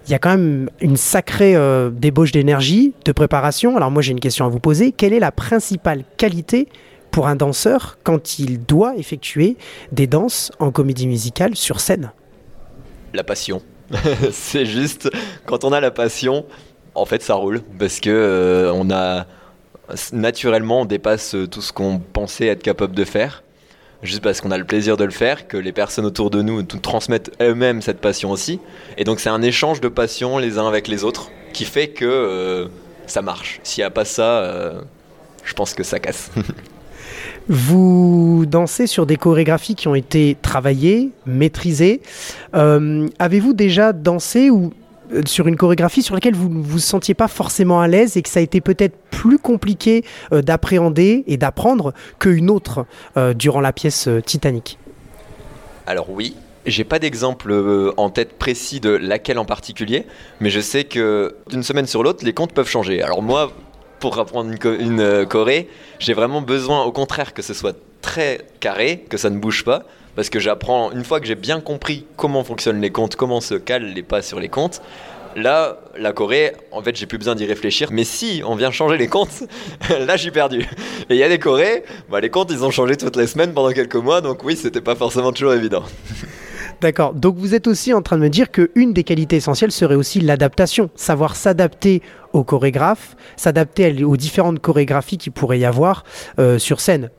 [0.06, 3.76] il y a quand même une sacrée euh, débauche d'énergie, de préparation.
[3.76, 4.92] Alors moi j'ai une question à vous poser.
[4.92, 6.68] Quelle est la principale qualité
[7.12, 9.58] pour un danseur quand il doit effectuer
[9.92, 12.12] des danses en comédie musicale sur scène?
[13.14, 13.62] La passion.
[14.32, 15.10] c'est juste
[15.46, 16.46] quand on a la passion,
[16.96, 19.26] en fait ça roule parce que euh, on a
[20.12, 23.44] naturellement on dépasse tout ce qu'on pensait être capable de faire
[24.04, 26.64] juste parce qu'on a le plaisir de le faire, que les personnes autour de nous
[26.64, 28.60] transmettent eux-mêmes cette passion aussi.
[28.98, 32.06] Et donc c'est un échange de passion les uns avec les autres qui fait que
[32.06, 32.68] euh,
[33.08, 33.60] ça marche.
[33.64, 34.82] S'il n'y a pas ça, euh,
[35.44, 36.32] je pense que ça casse.
[37.50, 42.02] Vous dansez sur des chorégraphies qui ont été travaillées, maîtrisées.
[42.56, 44.74] Euh, avez-vous déjà dansé ou
[45.14, 48.22] euh, sur une chorégraphie sur laquelle vous ne vous sentiez pas forcément à l'aise et
[48.22, 52.86] que ça a été peut-être plus compliqué euh, d'appréhender et d'apprendre qu'une autre
[53.36, 54.78] durant la pièce Titanic?
[55.86, 56.36] Alors oui,
[56.66, 60.06] j'ai pas d'exemple en tête précis de laquelle en particulier,
[60.42, 63.02] mais je sais que d'une semaine sur l'autre, les comptes peuvent changer.
[63.02, 63.54] Alors moi,
[64.00, 65.70] pour apprendre une, une choré,
[66.00, 69.84] j'ai vraiment besoin au contraire que ce soit très carré, que ça ne bouge pas,
[70.16, 73.56] parce que j'apprends, une fois que j'ai bien compris comment fonctionnent les comptes, comment se
[73.56, 74.82] calent les pas sur les comptes,
[75.36, 77.90] là, la Corée, en fait, j'ai plus besoin d'y réfléchir.
[77.92, 79.44] Mais si on vient changer les comptes,
[80.08, 80.62] là, j'ai perdu.
[81.10, 83.54] Et il y a des Corées, bah, les comptes, ils ont changé toutes les semaines
[83.54, 85.84] pendant quelques mois, donc oui, c'était pas forcément toujours évident.
[86.82, 87.14] D'accord.
[87.14, 90.20] Donc vous êtes aussi en train de me dire qu'une des qualités essentielles serait aussi
[90.20, 92.02] l'adaptation, savoir s'adapter
[92.34, 96.04] aux chorégraphes, s'adapter aux différentes chorégraphies qu'il pourrait y avoir
[96.40, 97.10] euh, sur scène.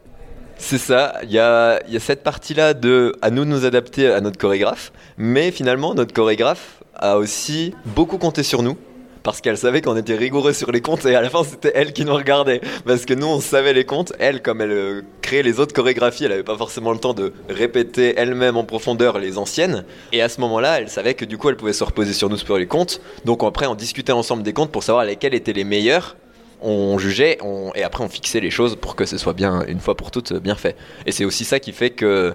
[0.59, 4.39] C'est ça, il y a, cette partie-là de à nous de nous adapter à notre
[4.39, 8.77] chorégraphe, mais finalement notre chorégraphe a aussi beaucoup compté sur nous
[9.23, 11.93] parce qu'elle savait qu'on était rigoureux sur les comptes et à la fin c'était elle
[11.93, 12.61] qui nous regardait.
[12.87, 16.25] Parce que nous on savait les comptes, elle comme elle euh, créait les autres chorégraphies,
[16.25, 19.85] elle avait pas forcément le temps de répéter elle-même en profondeur les anciennes.
[20.13, 22.37] Et à ce moment-là elle savait que du coup elle pouvait se reposer sur nous
[22.37, 23.01] sur les comptes.
[23.25, 26.17] Donc après on discutait ensemble des comptes pour savoir lesquels étaient les meilleurs.
[26.61, 27.39] On jugeait
[27.77, 30.33] et après on fixait les choses pour que ce soit bien, une fois pour toutes,
[30.33, 30.77] bien fait.
[31.07, 32.35] Et c'est aussi ça qui fait que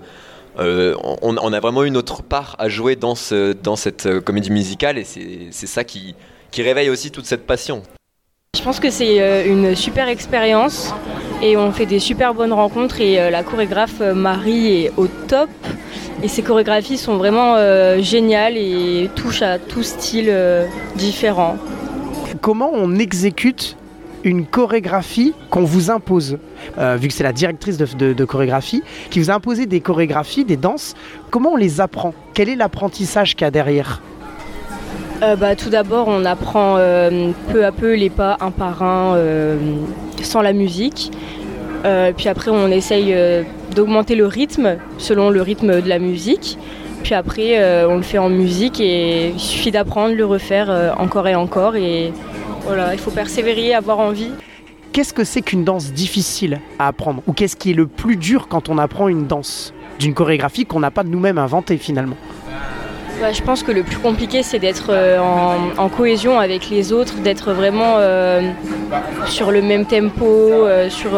[0.60, 3.16] euh, on, a vraiment une autre part à jouer dans,
[3.64, 4.98] dans cette euh, comédie musicale.
[4.98, 6.16] Et c'est ça qui,
[6.54, 7.84] qui réveille aussi toute cette passion.
[8.56, 10.93] Je pense que c'est euh, une super expérience
[11.41, 15.49] Et on fait des super bonnes rencontres et la chorégraphe Marie est au top.
[16.24, 17.58] Et ces chorégraphies sont vraiment
[17.99, 20.34] géniales et touchent à tout style
[20.95, 21.58] différent.
[22.39, 23.76] Comment on exécute
[24.24, 26.38] une chorégraphie qu'on vous impose,
[26.78, 30.58] euh, vu que c'est la directrice de, chorégraphie, qui vous a imposé des chorégraphies, des
[30.58, 30.95] danses.
[31.30, 32.14] Comment on les apprend?
[32.34, 34.01] Quel est l'apprentissage qu'il y a derrière?
[35.22, 39.18] Euh, bah, Tout d'abord, on apprend euh, peu à peu les pas un par un
[40.22, 41.11] sans la musique.
[42.18, 43.14] puis après, on essaye
[43.76, 46.57] d'augmenter le rythme selon le rythme de la musique.
[47.03, 51.36] Puis après, on le fait en musique et il suffit d'apprendre, le refaire encore et
[51.36, 51.76] encore.
[51.76, 52.14] Et
[52.66, 54.32] voilà, il faut persévérer, avoir envie.
[54.93, 57.24] Qu'est-ce que c'est qu'une danse difficile à apprendre?
[57.26, 59.74] Ou qu'est-ce qui est le plus dur quand on apprend une danse?
[59.97, 62.16] D'une chorégraphie qu'on n'a pas nous-mêmes inventée finalement
[63.20, 67.20] bah, je pense que le plus compliqué, c'est d'être euh, en, cohésion avec les autres,
[67.20, 68.51] d'être vraiment euh,
[69.28, 71.11] sur le même tempo, euh, sur,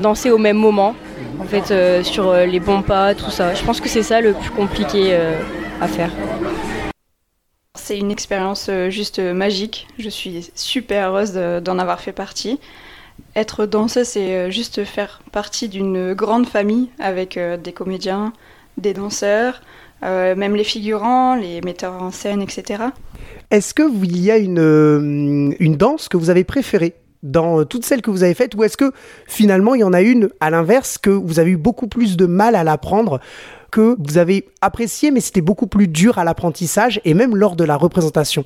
[0.00, 0.94] danser au même moment,
[1.38, 3.54] en fait, sur les bons pas, tout ça.
[3.54, 5.16] Je pense que c'est ça le plus compliqué
[5.80, 6.10] à faire.
[7.78, 9.86] C'est une expérience juste magique.
[9.98, 12.58] Je suis super heureuse d'en avoir fait partie.
[13.36, 18.32] Être danseuse, c'est juste faire partie d'une grande famille avec des comédiens,
[18.78, 19.60] des danseurs,
[20.04, 22.84] même les figurants, les metteurs en scène, etc.
[23.50, 28.10] Est-ce qu'il y a une, une danse que vous avez préférée dans toutes celles que
[28.10, 28.92] vous avez faites ou est-ce que
[29.26, 32.26] finalement il y en a une à l'inverse que vous avez eu beaucoup plus de
[32.26, 33.18] mal à l'apprendre
[33.74, 37.64] que vous avez apprécié, mais c'était beaucoup plus dur à l'apprentissage et même lors de
[37.64, 38.44] la représentation?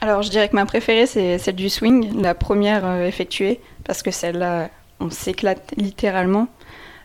[0.00, 4.04] Alors, je dirais que ma préférée, c'est celle du swing, la première euh, effectuée, parce
[4.04, 4.70] que celle-là,
[5.00, 6.46] on s'éclate littéralement.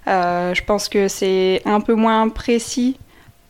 [0.07, 2.99] Euh, je pense que c'est un peu moins précis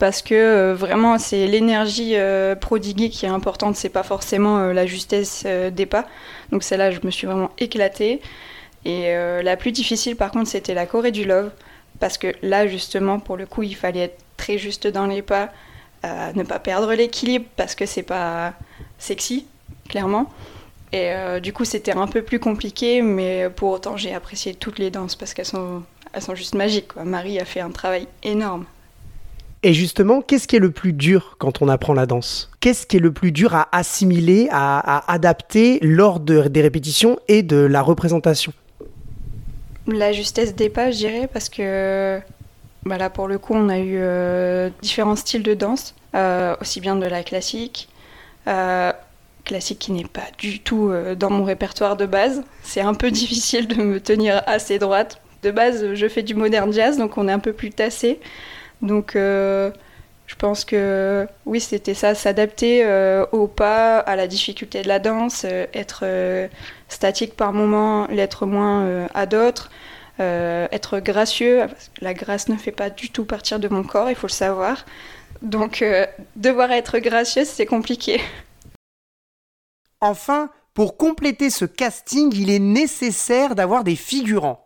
[0.04, 2.16] parce que euh, vraiment c'est l'énergie
[2.60, 6.06] prodiguée qui est importante, c'est pas forcément la justesse des pas.
[6.52, 8.20] Donc celle-là, je me suis vraiment éclatée.
[8.84, 11.52] Et la plus difficile par contre, c'était la Corée du Love
[12.00, 15.52] parce que là justement pour le coup il fallait être très juste dans les pas,
[16.04, 18.54] euh, ne pas perdre l'équilibre parce que c'est pas
[18.98, 19.48] sexy
[19.88, 20.30] clairement.
[20.92, 24.80] Et euh, du coup c'était un peu plus compliqué, mais pour autant j'ai apprécié toutes
[24.80, 26.94] les danses parce qu'elles sont, elles sont juste magiques.
[26.98, 28.66] Marie a fait un travail énorme.
[29.66, 32.52] Et justement, qu'est-ce qui est le plus dur quand on apprend la danse?
[32.60, 37.58] Qu'est-ce qui est le plus dur à assimiler, à, adapter lors des répétitions et de
[37.58, 38.52] la représentation?
[39.88, 42.20] La justesse des pas, je dirais, parce que
[42.86, 46.82] bah là, pour le coup, on a eu euh, différents styles de danse, euh, aussi
[46.82, 47.88] bien de la classique,
[48.48, 48.92] euh,
[49.46, 52.44] classique qui n'est pas du tout dans mon répertoire de base.
[52.64, 55.22] C'est un peu difficile de me tenir assez droite.
[55.42, 58.20] De base, je fais du modern jazz, donc on est un peu plus tassé.
[58.84, 62.86] Donc, je pense que oui, c'était ça, s'adapter
[63.32, 66.06] au pas, à la difficulté de la danse, être
[66.94, 69.70] statique par moment, l'être moins euh, à d'autres.
[70.20, 71.64] Euh, être gracieux,
[72.00, 74.86] la grâce ne fait pas du tout partir de mon corps, il faut le savoir.
[75.42, 76.06] Donc euh,
[76.36, 78.22] devoir être gracieuse, c'est compliqué.
[80.00, 84.63] Enfin, pour compléter ce casting, il est nécessaire d'avoir des figurants.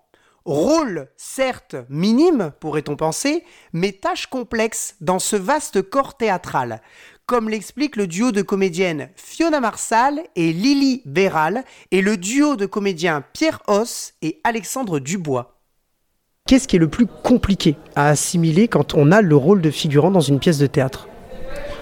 [0.47, 3.43] Rôle, certes, minime, pourrait-on penser,
[3.73, 6.81] mais tâche complexe dans ce vaste corps théâtral.
[7.25, 12.65] Comme l'explique le duo de comédiennes Fiona Marsal et Lily Béral et le duo de
[12.65, 15.59] comédiens Pierre Hoss et Alexandre Dubois.
[16.47, 20.11] Qu'est-ce qui est le plus compliqué à assimiler quand on a le rôle de figurant
[20.11, 21.09] dans une pièce de théâtre?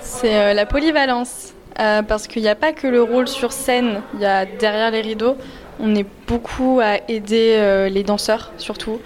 [0.01, 4.01] C'est euh, la polyvalence, euh, parce qu'il n'y a pas que le rôle sur scène,
[4.15, 5.37] il y a derrière les rideaux,
[5.79, 8.99] on est beaucoup à aider euh, les danseurs surtout.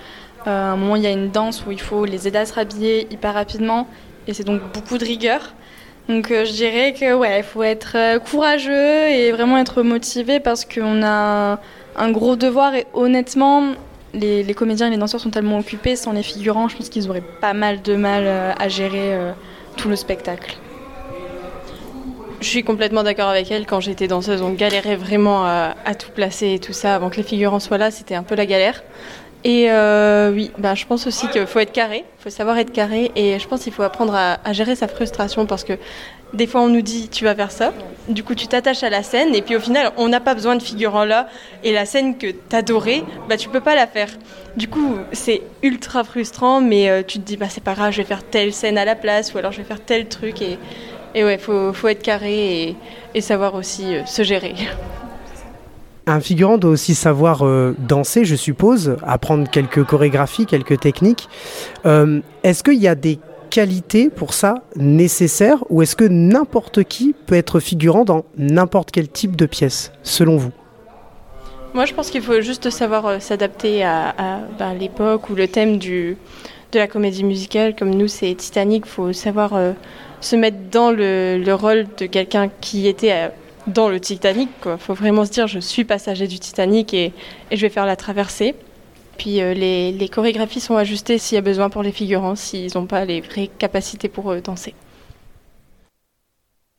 [0.45, 2.53] à un moment, il y a une danse où il faut les aider à se
[2.53, 3.88] rhabiller hyper rapidement,
[4.28, 5.53] et c'est donc beaucoup de rigueur.
[6.09, 10.39] Donc euh, je dirais que ouais, il faut être euh, courageux et vraiment être motivé
[10.39, 11.59] parce qu'on a
[11.95, 13.74] un gros devoir et honnêtement,
[14.15, 17.24] les, comédiens et les danseurs sont tellement occupés sans les figurants, je pense qu'ils auraient
[17.41, 19.15] pas mal de mal euh, à gérer
[19.78, 20.57] tout le spectacle.
[22.41, 23.65] Je suis complètement d'accord avec elle.
[23.65, 26.95] Quand j'étais danseuse, on galérait vraiment à, tout placer et tout ça.
[26.95, 28.81] Avant que les figurants soient là, c'était un peu la galère.
[29.43, 29.69] Et
[30.31, 33.11] oui, bah, je pense aussi qu'il faut être carré, il faut savoir être carré.
[33.15, 35.73] Et je pense qu'il faut apprendre à, gérer sa frustration parce que
[36.33, 37.73] des fois on nous dit tu vas faire ça,
[38.07, 39.33] du coup tu t'attaches à la scène.
[39.35, 41.27] Et puis au final on n'a pas besoin de figurants là.
[41.63, 44.09] Et la scène que t'adorais, bah tu peux pas la faire.
[44.57, 46.61] Du coup c'est ultra frustrant.
[46.61, 47.91] Mais euh, tu te dis bah c'est pas grave.
[47.91, 49.33] Je vais faire telle scène à la place.
[49.33, 50.41] Ou alors je vais faire tel truc.
[50.41, 50.57] Et,
[51.16, 52.76] et ouais faut, faut être carré
[53.14, 54.55] et, savoir aussi euh, se gérer.
[56.07, 61.30] Un figurant doit aussi savoir euh, danser, je suppose, apprendre quelques chorégraphies, quelques techniques.
[61.86, 63.20] Euh, est-ce qu'il y a des
[63.51, 69.07] qualités pour ça nécessaires ou est-ce que n'importe qui peut être figurant dans n'importe quel
[69.07, 70.51] type de pièce, selon vous?
[71.74, 75.78] Moi, je pense qu'il faut juste savoir s'adapter à, à, ben, l'époque ou le thème
[75.78, 76.18] du,
[76.72, 77.76] de la comédie musicale.
[77.76, 79.53] Comme nous, c'est Titanic, il faut savoir
[80.22, 83.28] se mettre dans le, le rôle de quelqu'un qui était euh,
[83.67, 84.49] dans le Titanic.
[84.65, 87.13] Il faut vraiment se dire, je suis passager du Titanic et,
[87.51, 88.55] et je vais faire la traversée.
[89.17, 92.72] Puis euh, les, les, chorégraphies sont ajustées s'il y a besoin pour les figurants, s'ils
[92.76, 94.74] n'ont pas les vraies capacités pour danser.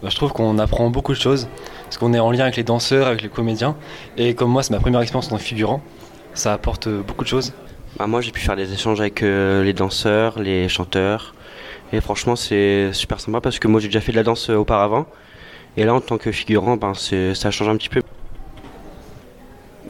[0.02, 1.48] Bah, je trouve qu'on apprend beaucoup de choses,
[1.84, 3.76] parce qu'on est en lien avec les danseurs, avec les comédiens.
[4.16, 5.82] Et comme moi, c'est ma première expérience en figurant,
[6.32, 7.52] ça apporte beaucoup de choses.
[7.98, 11.34] Bah, moi, j'ai pu faire des échanges avec euh, les danseurs, les chanteurs.
[11.92, 14.56] Et franchement, c'est super sympa parce que moi, j'ai déjà fait de la danse euh,
[14.56, 15.06] auparavant.
[15.76, 18.02] Et là, en tant que figurant, ben, ça change un petit peu.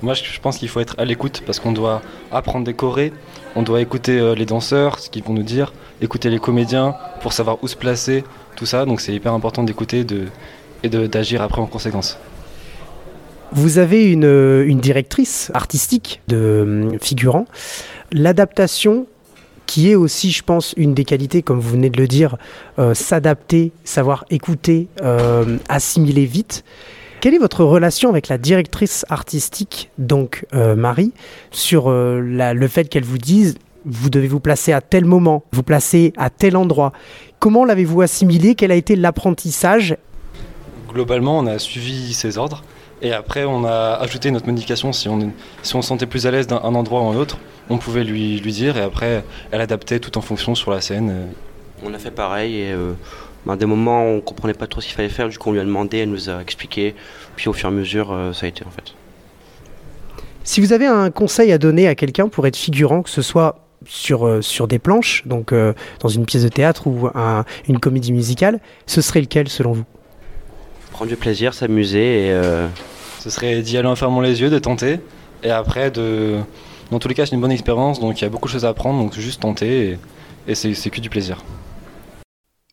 [0.03, 2.01] Moi, je pense qu'il faut être à l'écoute parce qu'on doit
[2.32, 3.12] apprendre des chorés,
[3.55, 7.34] on doit écouter euh, les danseurs, ce qu'ils vont nous dire, écouter les comédiens pour
[7.34, 8.24] savoir où se placer,
[8.57, 8.86] tout ça.
[8.86, 10.26] Donc, c'est hyper important d'écouter de,
[10.82, 12.18] et d'agir après en conséquence.
[13.53, 17.46] Vous avez une, une directrice artistique de euh, figurants.
[18.12, 19.07] L'adaptation,
[19.70, 22.36] qui est aussi, je pense, une des qualités, comme vous venez de le dire,
[22.80, 26.64] euh, s'adapter, savoir écouter, euh, assimiler vite.
[27.20, 31.12] Quelle est votre relation avec la directrice artistique, donc euh, Marie,
[31.52, 36.12] sur le fait qu'elle vous dise vous devez vous placer à tel moment, vous placer
[36.16, 36.92] à tel endroit?
[37.38, 39.96] Comment l'avez-vous assimilé Quel a été l'apprentissage?
[40.92, 42.64] Globalement, on a suivi ses ordres
[43.03, 45.32] et après on a ajouté notre modification si on,
[45.62, 47.38] si on se sentait plus à l'aise d'un endroit ou un autre.
[47.68, 51.28] On pouvait lui, lui dire et après elle adaptait tout en fonction sur la scène.
[51.84, 52.92] On a fait pareil et euh,
[53.46, 55.61] ben, des moments on comprenait pas trop ce qu'il fallait faire, du coup on lui
[55.61, 56.94] a demandé, elle nous a expliqué,
[57.36, 58.94] puis au fur et à mesure euh, ça a été en fait.
[60.42, 63.66] Si vous avez un conseil à donner à quelqu'un pour être figurant, que ce soit
[63.86, 67.78] sur, euh, sur des planches, donc euh, dans une pièce de théâtre ou un, une
[67.78, 69.84] comédie musicale, ce serait lequel selon vous?
[71.01, 72.30] Prendre du plaisir, s'amuser et...
[72.30, 72.68] Euh...
[73.20, 75.01] Ce serait d'y aller en fermant les yeux, de tenter,
[75.42, 76.40] et après de...
[76.90, 78.66] Dans tous les cas c'est une bonne expérience, donc il y a beaucoup de choses
[78.66, 79.98] à apprendre, donc juste tenter,
[80.46, 81.42] et, et c'est que du plaisir.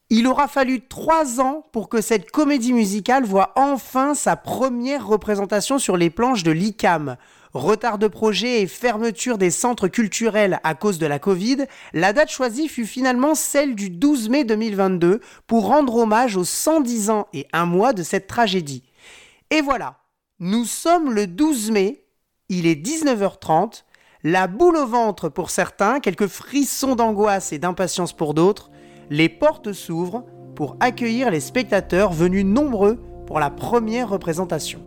[0.09, 5.79] Il aura fallu trois ans pour que cette comédie musicale voit enfin sa première représentation
[5.79, 7.15] sur les planches de l'ICAM.
[7.57, 12.29] Retard de projet et fermeture des centres culturels à cause de la Covid, la date
[12.29, 17.47] choisie fut finalement celle du 12 mai 2022 pour rendre hommage aux 110 ans et
[17.53, 18.83] un mois de cette tragédie.
[19.49, 19.97] Et voilà,
[20.39, 22.05] nous sommes le 12 mai,
[22.47, 23.85] il est 19h30,
[24.23, 28.69] la boule au ventre pour certains, quelques frissons d'angoisse et d'impatience pour d'autres,
[29.09, 34.83] les portes s'ouvrent pour accueillir les spectateurs venus nombreux pour la première représentation.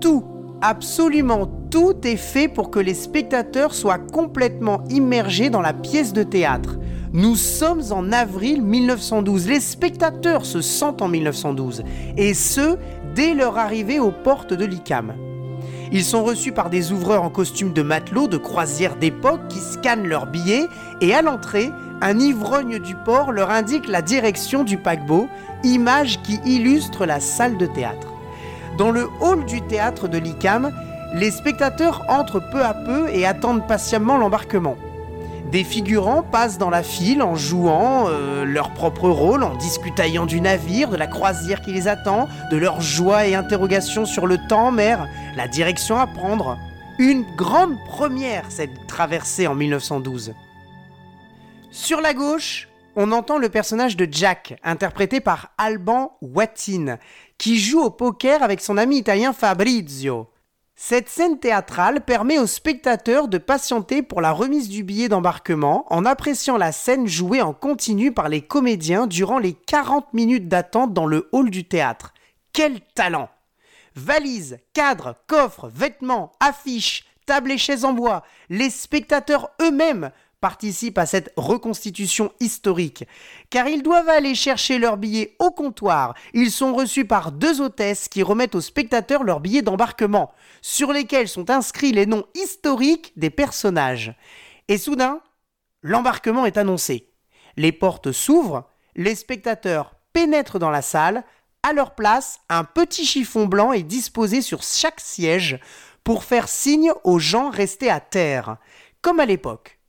[0.00, 0.24] Tout,
[0.60, 6.22] absolument tout est fait pour que les spectateurs soient complètement immergés dans la pièce de
[6.22, 6.78] théâtre.
[7.12, 11.82] Nous sommes en avril 1912, les spectateurs se sentent en 1912,
[12.16, 12.76] et ce,
[13.14, 15.14] dès leur arrivée aux portes de l'ICAM.
[15.92, 20.06] Ils sont reçus par des ouvreurs en costume de matelot de croisière d'époque qui scannent
[20.06, 20.68] leurs billets
[21.00, 25.28] et à l'entrée, un ivrogne du port leur indique la direction du paquebot,
[25.64, 28.06] image qui illustre la salle de théâtre.
[28.78, 30.72] Dans le hall du théâtre de l'ICAM,
[31.14, 34.76] les spectateurs entrent peu à peu et attendent patiemment l'embarquement.
[35.50, 40.40] Des figurants passent dans la file en jouant euh, leur propre rôle, en discutaillant du
[40.40, 44.68] navire, de la croisière qui les attend, de leur joie et interrogations sur le temps
[44.68, 46.56] en mer, la direction à prendre.
[47.00, 50.34] Une grande première, cette traversée en 1912.
[51.72, 56.98] Sur la gauche, on entend le personnage de Jack, interprété par Alban Wattin,
[57.40, 60.28] qui joue au poker avec son ami italien Fabrizio.
[60.76, 66.04] Cette scène théâtrale permet aux spectateurs de patienter pour la remise du billet d'embarquement en
[66.04, 71.06] appréciant la scène jouée en continu par les comédiens durant les 40 minutes d'attente dans
[71.06, 72.12] le hall du théâtre.
[72.52, 73.30] Quel talent
[73.96, 80.10] Valises, cadres, coffres, vêtements, affiches, tables et chaises en bois, les spectateurs eux-mêmes
[80.40, 83.04] participent à cette reconstitution historique,
[83.50, 86.14] car ils doivent aller chercher leurs billets au comptoir.
[86.32, 90.32] Ils sont reçus par deux hôtesses qui remettent aux spectateurs leurs billets d'embarquement,
[90.62, 94.14] sur lesquels sont inscrits les noms historiques des personnages.
[94.68, 95.20] Et soudain,
[95.82, 97.08] l'embarquement est annoncé.
[97.56, 98.64] Les portes s'ouvrent,
[98.96, 101.24] les spectateurs pénètrent dans la salle,
[101.62, 105.60] à leur place, un petit chiffon blanc est disposé sur chaque siège
[106.04, 108.56] pour faire signe aux gens restés à terre,
[109.02, 109.79] comme à l'époque.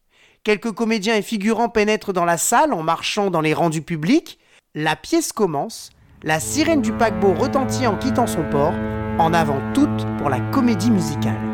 [0.44, 4.40] Quelques comédiens et figurants pénètrent dans la salle en marchant dans les rangs du public.
[4.74, 5.92] La pièce commence.
[6.24, 8.74] La sirène du paquebot retentit en quittant son port,
[9.20, 11.51] en avant toute pour la comédie musicale.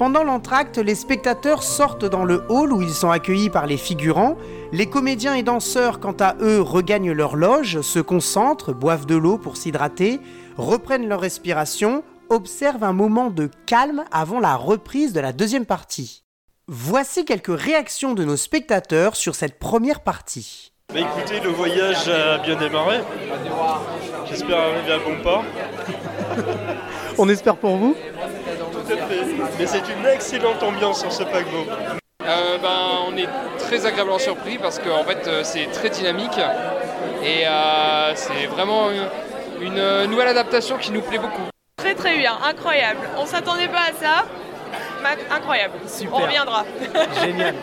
[0.00, 4.38] Pendant l'entracte, les spectateurs sortent dans le hall où ils sont accueillis par les figurants.
[4.72, 9.36] Les comédiens et danseurs, quant à eux, regagnent leur loge, se concentrent, boivent de l'eau
[9.36, 10.18] pour s'hydrater,
[10.56, 16.24] reprennent leur respiration, observent un moment de calme avant la reprise de la deuxième partie.
[16.66, 20.72] Voici quelques réactions de nos spectateurs sur cette première partie.
[20.94, 23.00] Bah écoutez, le voyage a bien démarré.
[24.30, 25.44] J'espère arriver à bon port.
[27.18, 27.94] On espère pour vous
[28.90, 29.24] Tout à fait.
[29.58, 31.64] Mais c'est une excellente ambiance sur ce paquebot.
[32.24, 33.28] Euh, ben, on est
[33.58, 36.38] très agréablement surpris parce qu'en fait euh, c'est très dynamique
[37.22, 39.06] et euh, c'est vraiment une,
[39.62, 41.42] une nouvelle adaptation qui nous plaît beaucoup.
[41.76, 43.00] Très très bien, incroyable.
[43.16, 44.24] On s'attendait pas à ça.
[45.30, 45.74] Incroyable.
[46.12, 46.64] On reviendra.
[47.22, 47.54] Génial.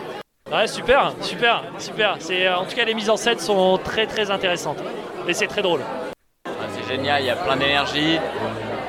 [0.50, 2.16] Ouais, super, super, super.
[2.20, 4.78] C'est, en tout cas, les mises en scène sont très très intéressantes.
[5.28, 5.80] Et c'est très drôle.
[6.46, 8.18] Ah, c'est génial, il y a plein d'énergie,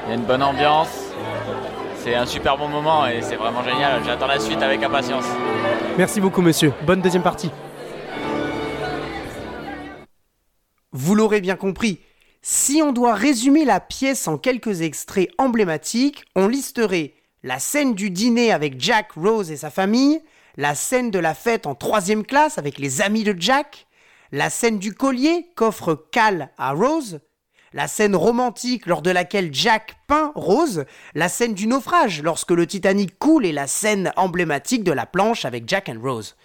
[0.06, 1.09] il y a une bonne ambiance.
[2.02, 4.02] C'est un super bon moment et c'est vraiment génial.
[4.06, 5.26] J'attends la suite avec impatience.
[5.98, 6.72] Merci beaucoup, monsieur.
[6.84, 7.52] Bonne deuxième partie.
[10.94, 12.00] Vous l'aurez bien compris,
[12.42, 18.10] si on doit résumer la pièce en quelques extraits emblématiques, on listerait la scène du
[18.10, 20.22] dîner avec Jack, Rose et sa famille,
[20.56, 23.88] la scène de la fête en troisième classe avec les amis de Jack,
[24.32, 27.20] la scène du collier qu'offre Cal à Rose,
[27.74, 32.68] la scène romantique lors de laquelle Jack peint Rose, la scène du naufrage lorsque le
[32.68, 36.36] Titanic coule et la scène emblématique de la planche avec Jack and Rose.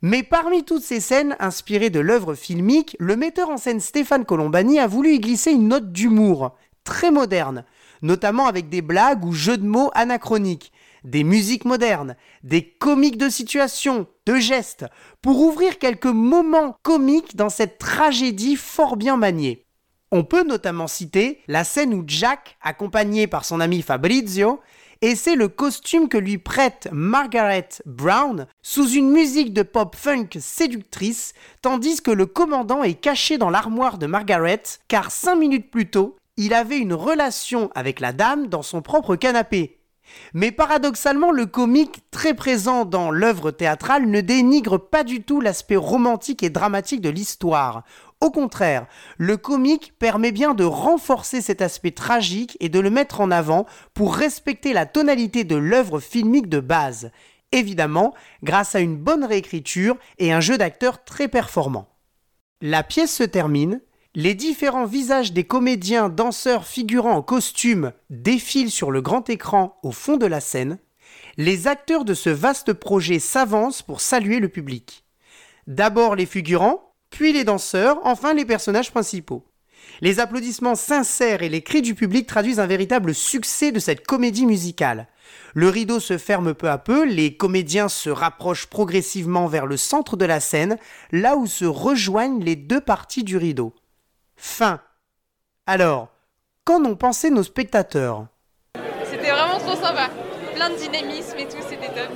[0.00, 4.78] Mais parmi toutes ces scènes inspirées de l'œuvre filmique, le metteur en scène Stéphane Colombani
[4.78, 7.64] a voulu y glisser une note d'humour, très moderne,
[8.02, 13.28] notamment avec des blagues ou jeux de mots anachroniques, des musiques modernes, des comiques de
[13.28, 14.86] situation, de gestes,
[15.20, 19.67] pour ouvrir quelques moments comiques dans cette tragédie fort bien maniée.
[20.10, 24.60] On peut notamment citer la scène où Jack, accompagné par son ami Fabrizio,
[25.02, 31.34] essaie le costume que lui prête Margaret Brown sous une musique de pop funk séductrice,
[31.60, 36.16] tandis que le commandant est caché dans l'armoire de Margaret, car cinq minutes plus tôt,
[36.38, 39.77] il avait une relation avec la dame dans son propre canapé.
[40.34, 45.76] Mais paradoxalement, le comique, très présent dans l'œuvre théâtrale, ne dénigre pas du tout l'aspect
[45.76, 47.84] romantique et dramatique de l'histoire.
[48.20, 48.86] Au contraire,
[49.16, 53.66] le comique permet bien de renforcer cet aspect tragique et de le mettre en avant
[53.94, 57.12] pour respecter la tonalité de l'œuvre filmique de base.
[57.52, 61.88] Évidemment, grâce à une bonne réécriture et un jeu d'acteurs très performant.
[62.60, 63.80] La pièce se termine,
[64.14, 69.92] les différents visages des comédiens, danseurs, figurants en costume défilent sur le grand écran au
[69.92, 70.78] fond de la scène.
[71.36, 75.04] Les acteurs de ce vaste projet s'avancent pour saluer le public.
[75.66, 79.44] D'abord les figurants, puis les danseurs, enfin les personnages principaux.
[80.00, 84.46] Les applaudissements sincères et les cris du public traduisent un véritable succès de cette comédie
[84.46, 85.06] musicale.
[85.54, 90.16] Le rideau se ferme peu à peu, les comédiens se rapprochent progressivement vers le centre
[90.16, 90.78] de la scène,
[91.12, 93.74] là où se rejoignent les deux parties du rideau.
[94.38, 94.78] Fin.
[95.66, 96.08] Alors,
[96.64, 98.26] qu'en ont pensé nos spectateurs?
[99.04, 100.08] C'était vraiment trop sympa.
[100.54, 102.08] Plein de dynamisme et tout, c'était top.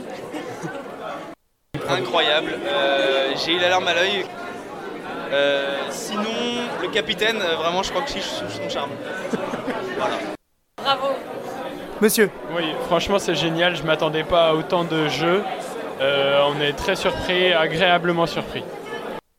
[1.89, 2.55] Incroyable.
[2.65, 4.25] Euh, J'ai eu la larme à l'œil.
[5.33, 6.23] Euh, sinon,
[6.81, 8.91] le capitaine, euh, vraiment, je crois que je suis sous son charme.
[9.99, 10.17] Voilà.
[10.77, 11.09] Bravo.
[12.01, 12.31] Monsieur.
[12.55, 13.75] Oui, franchement, c'est génial.
[13.75, 15.43] Je m'attendais pas à autant de jeux.
[16.01, 18.63] Euh, on est très surpris, agréablement surpris.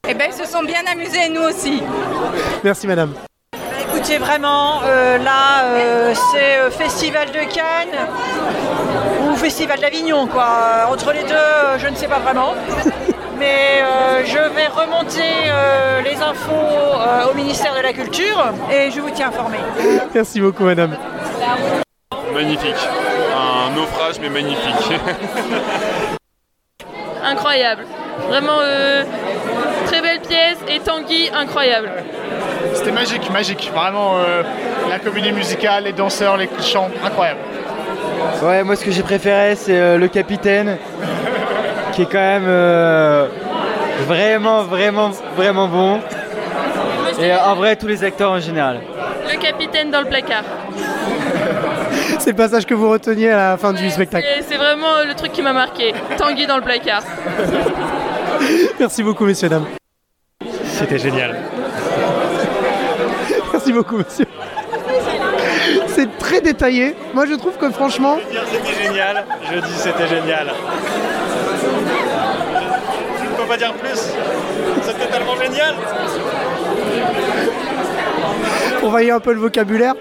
[0.06, 1.82] Eh ben, ils se sont bien amusés, nous aussi.
[2.62, 3.14] Merci madame.
[3.80, 7.98] Écoutez, vraiment, euh, là, euh, c'est euh, Festival de Cannes
[9.26, 10.90] ou Festival d'Avignon, quoi.
[10.92, 12.54] Entre les deux, euh, je ne sais pas vraiment.
[13.40, 18.92] Mais euh, je vais remonter euh, les infos euh, au ministère de la Culture et
[18.92, 19.58] je vous tiens informé.
[20.14, 20.98] Merci beaucoup madame.
[22.34, 22.76] Magnifique.
[23.36, 24.92] Un naufrage, mais magnifique.
[27.24, 27.86] Incroyable.
[28.28, 29.04] Vraiment euh,
[29.86, 31.92] très belle pièce et Tanguy incroyable.
[32.74, 33.72] C'était magique, magique.
[33.74, 34.44] Vraiment, euh,
[34.90, 37.40] la comédie musicale, les danseurs, les chants, incroyable.
[38.42, 40.78] Ouais, moi ce que j'ai préféré c'est euh, le capitaine
[41.92, 43.28] qui est quand même euh,
[44.08, 46.00] vraiment, vraiment, vraiment bon.
[47.22, 48.82] Et en vrai, tous les acteurs en général.
[49.32, 50.44] Le capitaine dans le placard.
[52.20, 54.26] C'est le passage que vous reteniez à la fin du spectacle.
[54.26, 55.94] Et c'est vraiment le truc qui m'a marqué.
[56.18, 57.04] Tanguy dans le placard.
[58.80, 59.66] Merci beaucoup messieurs dames.
[60.66, 61.36] C'était génial.
[63.52, 64.26] Merci beaucoup monsieur.
[65.88, 66.96] C'est très détaillé.
[67.14, 68.18] Moi je trouve que franchement,
[68.52, 69.26] C'était génial.
[69.52, 70.52] Je dis c'était génial.
[73.20, 74.00] Je ne peux pas dire plus.
[74.82, 75.76] C'était tellement génial.
[78.84, 79.94] on voyait un peu le vocabulaire.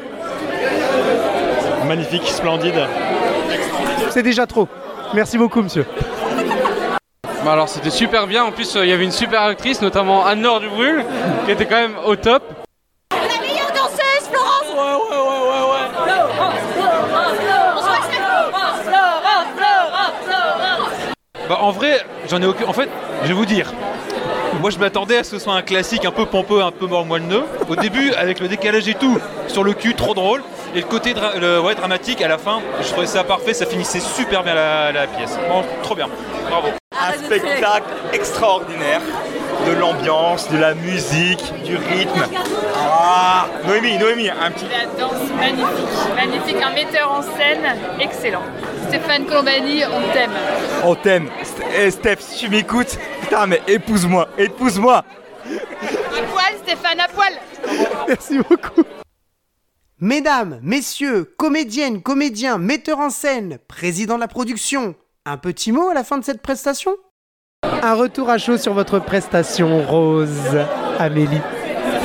[1.87, 2.87] Magnifique, splendide.
[4.11, 4.69] C'est déjà trop.
[5.15, 5.85] Merci beaucoup, monsieur.
[7.45, 10.25] Bah alors c'était super bien, en plus euh, il y avait une super actrice, notamment
[10.25, 11.05] Anne-Laure Dubrul,
[11.45, 12.43] qui était quand même au top.
[13.11, 15.89] La meilleure danseuse, Florence Ouais, ouais, ouais, ouais, ouais.
[15.93, 21.49] Florence, Florence, Florence, Florence, Florence, Florence.
[21.49, 22.67] Bah en vrai, j'en ai aucun.
[22.67, 22.89] En fait,
[23.23, 23.73] je vais vous dire.
[24.61, 26.87] Moi je m'attendais à ce que ce soit un classique un peu pompeux, un peu
[26.87, 27.43] mort moelleux.
[27.69, 30.43] Au début, avec le décalage et tout, sur le cul, trop drôle.
[30.77, 33.67] Et le côté dra- le- ouais, dramatique à la fin, je trouvais ça parfait, ça
[33.67, 35.37] finissait super bien la, la pièce.
[35.83, 36.07] Trop bien.
[36.49, 36.69] Bravo.
[37.09, 39.01] Un spectacle extraordinaire.
[39.67, 42.25] De l'ambiance, de la musique, du rythme.
[42.77, 44.65] Ah Noémie, Noémie, un petit.
[44.71, 48.43] La danse magnifique, magnifique, un metteur en scène excellent.
[48.89, 50.33] Stéphane Colombani, on t'aime.
[50.85, 51.29] On t'aime.
[51.43, 54.97] St- eh, Steph, si tu m'écoutes, putain, mais épouse-moi, épouse-moi.
[54.97, 57.33] À poil, Stéphane, à poil.
[58.09, 58.83] Merci beaucoup.
[60.01, 65.95] Mesdames, messieurs, comédiennes, comédiens, metteurs en scène, président de la production, un petit mot à
[65.95, 66.93] la fin de cette prestation?
[67.83, 70.59] Un retour à chaud sur votre prestation, Rose,
[70.99, 71.41] Amélie.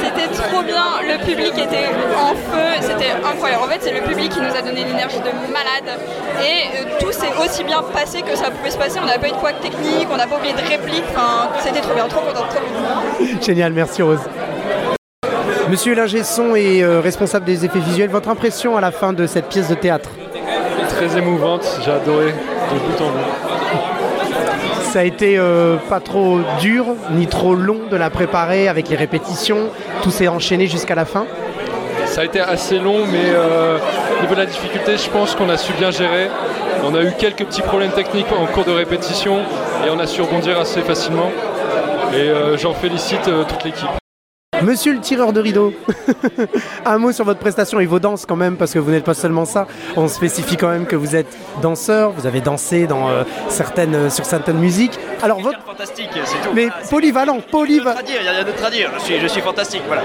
[0.03, 3.63] C'était trop bien, le public était en feu, c'était incroyable.
[3.63, 5.99] En fait, c'est le public qui nous a donné l'énergie de malade.
[6.39, 8.99] Et euh, tout s'est aussi bien passé que ça pouvait se passer.
[9.01, 11.03] On n'a pas eu de couac technique, on n'a pas oublié de réplique.
[11.09, 13.25] Enfin, c'était trop bien, trop content, trop.
[13.41, 14.21] Génial, merci Rose.
[15.69, 19.25] Monsieur l'ingé son et euh, responsable des effets visuels, votre impression à la fin de
[19.25, 20.11] cette pièce de théâtre?
[20.89, 22.33] Très émouvante, j'ai adoré
[22.73, 24.83] de bout en bout.
[24.83, 28.95] Ça a été euh, pas trop dur ni trop long de la préparer avec les
[28.95, 29.69] répétitions,
[30.01, 31.25] tout s'est enchaîné jusqu'à la fin.
[32.07, 33.77] Ça a été assez long, mais euh,
[34.17, 36.29] au niveau de la difficulté, je pense qu'on a su bien gérer.
[36.83, 39.39] On a eu quelques petits problèmes techniques en cours de répétition
[39.85, 41.31] et on a su rebondir assez facilement.
[42.13, 44.06] Et euh, j'en félicite euh, toute l'équipe.
[44.63, 45.73] Monsieur le tireur de rideau,
[46.85, 49.13] un mot sur votre prestation et vos danses quand même, parce que vous n'êtes pas
[49.13, 49.67] seulement ça.
[49.95, 54.09] On spécifie quand même que vous êtes danseur, vous avez dansé dans, euh, certaines, euh,
[54.09, 54.97] sur certaines musiques.
[55.21, 55.59] Alors votre...
[55.65, 56.53] Fantastique, c'est tout.
[56.55, 57.99] Mais polyvalent, polyvalent.
[58.07, 60.03] Il y a rien d'autre à dire, je suis, je suis fantastique, voilà.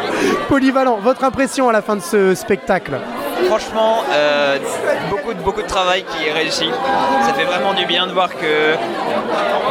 [0.49, 2.99] Polyvalent, votre impression à la fin de ce spectacle?
[3.47, 4.59] Franchement, euh,
[5.11, 6.69] beaucoup, de, beaucoup de travail qui est réussi.
[7.27, 8.77] Ça fait vraiment du bien de voir que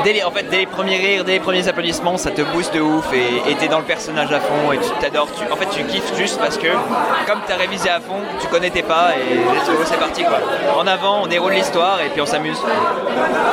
[0.03, 3.67] dès les, premiers rires, dès les premiers applaudissements, ça te booste de ouf et t'es
[3.67, 5.29] dans le personnage à fond et tu t'adores.
[5.51, 6.67] En fait, tu kiffes juste parce que
[7.27, 9.39] comme t'as révisé à fond, tu connais tes pas et
[9.85, 10.39] c'est parti quoi.
[10.77, 12.57] En avant, on déroule l'histoire et puis on s'amuse.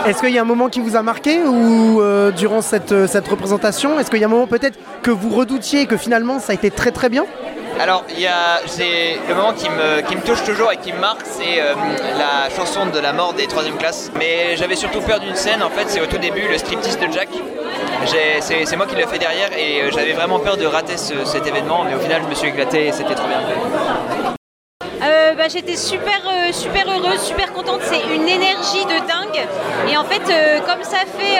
[0.06, 3.06] Est-ce qu'il y a un moment qui vous a marqué ou euh, durant cette, euh,
[3.06, 3.98] cette représentation?
[3.98, 6.54] Est-ce qu'il y a un moment peut-être que vous redoutiez et que finalement ça a
[6.54, 7.24] été très très bien?
[7.80, 8.60] Alors, il y a,
[9.28, 11.74] le moment qui me, touche toujours et qui me marque, c'est euh,
[12.18, 14.10] la chanson de la mort des troisième classes.
[14.16, 17.06] Mais j'avais surtout peur d'une scène, en fait, c'est au tout début, le striptease de
[17.12, 17.28] Jack.
[18.40, 21.46] C'est moi qui l'ai fait derrière et euh, j'avais vraiment peur de rater ce- cet
[21.46, 24.37] événement, mais au final, je me suis éclaté et c'était trop bien.
[25.02, 27.80] Euh, bah, J'étais super, euh, super heureuse, super contente.
[27.82, 29.46] C'est une énergie de dingue.
[29.90, 31.38] Et en fait, euh, comme ça fait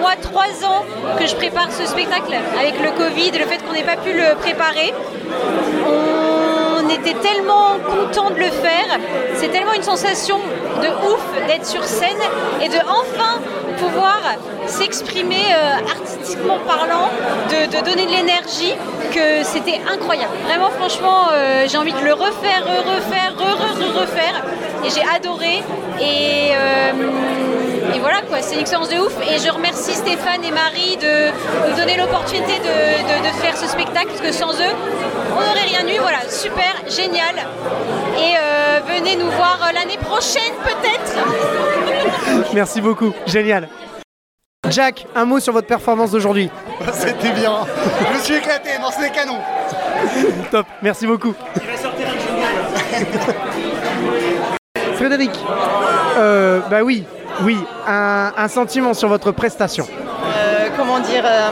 [0.00, 0.84] moi trois ans
[1.18, 4.34] que je prépare ce spectacle avec le Covid le fait qu'on n'ait pas pu le
[4.36, 4.92] préparer,
[6.90, 8.98] était tellement content de le faire.
[9.34, 10.38] C'est tellement une sensation
[10.82, 12.18] de ouf d'être sur scène
[12.62, 13.40] et de enfin
[13.78, 14.18] pouvoir
[14.66, 17.08] s'exprimer euh, artistiquement parlant,
[17.50, 18.74] de, donner de l'énergie,
[19.12, 20.32] que c'était incroyable.
[20.46, 24.42] Vraiment, franchement, euh, j'ai envie de le refaire, re- refaire, re- re- re- refaire.
[24.84, 25.62] Et j'ai adoré.
[26.00, 26.92] Et, euh,
[27.94, 29.12] et voilà, quoi, c'est une expérience de ouf.
[29.30, 31.30] Et je remercie Stéphane et Marie de
[31.70, 34.74] nous donner l'opportunité de, de- de faire ce spectacle, parce que sans eux,
[35.32, 35.98] on n'aurait rien eu.
[36.00, 37.34] Voilà, super, génial.
[38.18, 42.48] Et euh, venez nous voir euh, l'année prochaine, peut-être.
[42.54, 43.68] Merci beaucoup, génial.
[44.70, 46.50] Jack, un mot sur votre performance d'aujourd'hui.
[46.92, 47.66] C'était bien.
[48.12, 49.38] Je me suis éclaté, non, c'était canon.
[50.50, 51.34] Top, merci beaucoup.
[54.96, 55.30] Frédéric,
[56.16, 57.04] euh, bah oui,
[57.44, 59.86] oui, un, sentiment sur votre prestation.
[60.78, 61.50] Comment dire euh,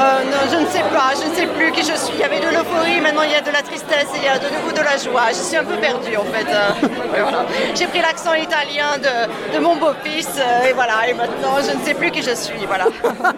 [0.00, 2.14] euh, non, je ne sais pas, je ne sais plus qui je suis.
[2.14, 4.28] Il y avait de l'euphorie, maintenant il y a de la tristesse et il y
[4.28, 5.28] a de nouveau de la joie.
[5.30, 6.46] Je suis un peu perdue en fait.
[6.48, 6.88] euh,
[7.22, 7.44] voilà.
[7.74, 10.28] J'ai pris l'accent italien de, de mon beau-fils
[10.68, 11.08] et voilà.
[11.08, 12.66] Et maintenant je ne sais plus qui je suis.
[12.66, 12.86] Voilà.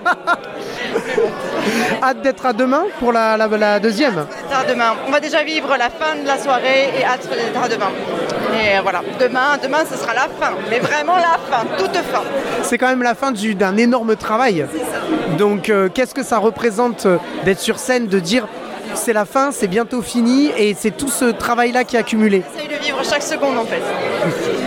[2.03, 4.27] Hâte d'être à demain pour la, la- la deuxième.
[4.53, 4.95] à demain.
[5.07, 7.91] On va déjà vivre la fin de la soirée et hâte d'être à demain.
[8.55, 12.23] Et voilà, demain, demain ce sera la fin, mais vraiment la fin, toute fin.
[12.63, 14.67] C'est quand même la fin du- d'un énorme travail.
[15.39, 18.47] Donc euh, qu'est-ce que ça représente euh, d'être sur scène, de dire
[18.95, 22.43] c'est la fin, c'est bientôt fini et c'est tout ce travail-là qui est accumulé?
[22.55, 23.83] J'essaye de vivre chaque seconde en fait.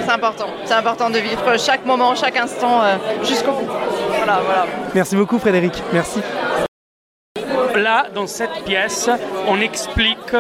[0.06, 3.68] C'est important, c'est important de vivre chaque moment, chaque instant euh, jusqu'au bout.
[4.18, 4.66] Voilà, voilà.
[4.96, 6.22] Merci beaucoup Frédéric, merci.
[7.76, 9.10] Là, dans cette pièce,
[9.48, 10.36] on explique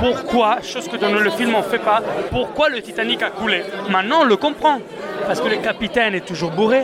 [0.00, 3.62] pourquoi, chose que dans le film on ne fait pas, pourquoi le Titanic a coulé.
[3.88, 4.80] Maintenant, on le comprend.
[5.26, 6.82] Parce que le capitaine est toujours bourré.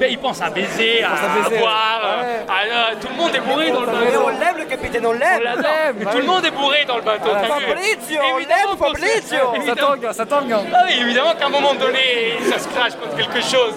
[0.00, 2.00] Il, il pense à baiser, à, à baiser, boire.
[2.20, 2.46] ouais.
[2.48, 3.98] à- à- tout le monde est bourré dans le bateau.
[4.04, 5.42] Mais on l'aime le capitaine, on l'aime,
[5.98, 7.30] mais tout le monde est bourré dans le bateau.
[7.34, 9.38] Ah, Fabrizio, on Évidemment Fabrizio.
[9.66, 10.54] Ça tangue, ça tangue.
[10.72, 13.74] Ah oui, évidemment qu'à un moment donné, ça se crache contre quelque chose.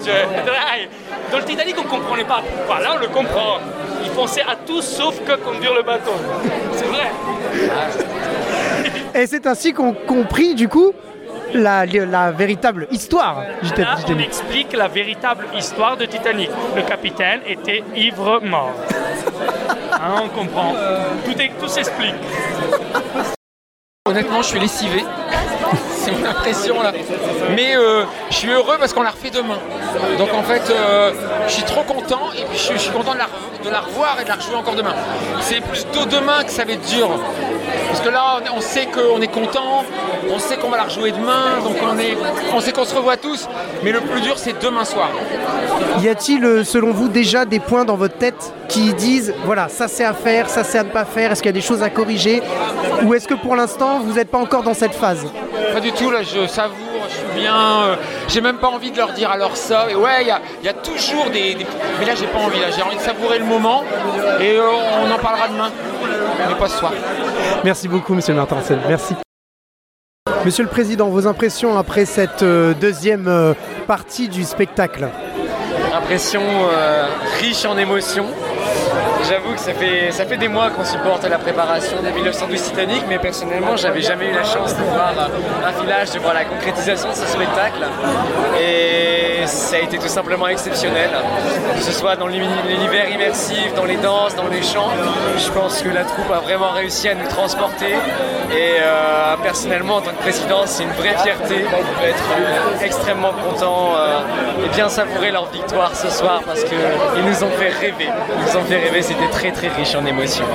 [1.32, 2.80] Dans le Titanic, on ne comprenait pas pourquoi.
[2.82, 3.58] Là, on le comprend.
[4.04, 6.14] Ils pensaient à tout sauf que conduire le bateau.
[6.74, 7.12] C'est vrai.
[9.16, 10.94] Et c'est ainsi qu'on compris du coup
[11.54, 14.28] la, la véritable histoire du Là, on Titanic.
[14.28, 16.50] explique la véritable histoire de Titanic.
[16.76, 18.74] Le capitaine était ivre mort.
[20.00, 20.74] Hein, on comprend.
[21.26, 22.14] Tout, est- tout s'explique.
[24.08, 25.04] Honnêtement, je suis lessivé.
[25.90, 26.94] C'est mon impression là.
[27.56, 29.58] Mais euh, je suis heureux parce qu'on la refait demain.
[30.18, 31.12] Donc en fait, euh,
[31.48, 33.26] je suis trop content et puis je, je suis content de la,
[33.66, 34.94] de la revoir et de la rejouer encore demain.
[35.42, 37.10] C'est plutôt demain que ça va être dur.
[37.88, 39.84] Parce que là, on, sait qu'on est content,
[40.30, 42.18] on sait qu'on va la rejouer demain, donc on, est,
[42.54, 43.48] on sait qu'on se revoit tous.
[43.84, 45.10] Mais le plus dur, c'est demain soir.
[46.02, 49.88] Y a-t-il, euh, selon vous, déjà des points dans votre tête qui disent voilà, ça
[49.88, 51.84] c'est à faire, ça c'est à ne pas faire Est-ce qu'il y a des choses
[51.84, 52.42] à corriger?
[53.04, 55.26] Ou est-ce que pour l'instant, vous n'êtes pas encore dans cette phase?
[55.74, 56.76] Pas du tout, là, je savoure,
[57.10, 57.56] je suis bien.
[57.84, 57.96] euh,
[58.28, 59.88] j'ai même pas envie de leur dire alors ça.
[59.90, 61.66] Et ouais, il y a, il y a toujours des, des-
[62.00, 63.84] Mais là, j'ai pas envie, là, j'ai envie de savourer le moment.
[64.40, 64.64] Et euh,
[65.06, 65.70] on en parlera demain.
[66.50, 66.92] Mais pas ce soir.
[67.64, 68.58] Merci beaucoup, monsieur Martin.
[68.88, 69.16] Merci.
[70.46, 73.54] Monsieur le Président, vos impressions après cette euh, deuxième euh,
[73.88, 75.10] partie du spectacle?
[75.94, 77.08] Impression euh,
[77.42, 78.28] riche en émotions.
[79.30, 83.04] J'avoue que ça fait, ça fait des mois qu'on supporte la préparation de 1912 Titanic,
[83.10, 86.46] mais personnellement, j'avais jamais eu la chance de voir euh, un village, de voir la
[86.46, 87.84] concrétisation de ce spectacle.
[88.62, 91.10] Et ça a été tout simplement exceptionnel.
[91.76, 94.92] Que ce soit dans l'uni- l'univers immersif, dans les danses, dans les chants,
[95.38, 97.92] je pense que la troupe a vraiment réussi à nous transporter.
[98.50, 101.56] Et euh, personnellement, en tant que président, c'est une vraie fierté
[102.02, 106.78] d'être extrêmement content euh, et bien savourer leur victoire ce soir parce qu'ils
[107.26, 108.08] nous ont fait rêver.
[108.08, 109.02] Ils nous ont fait rêver,
[109.32, 110.46] très très riche en émotions.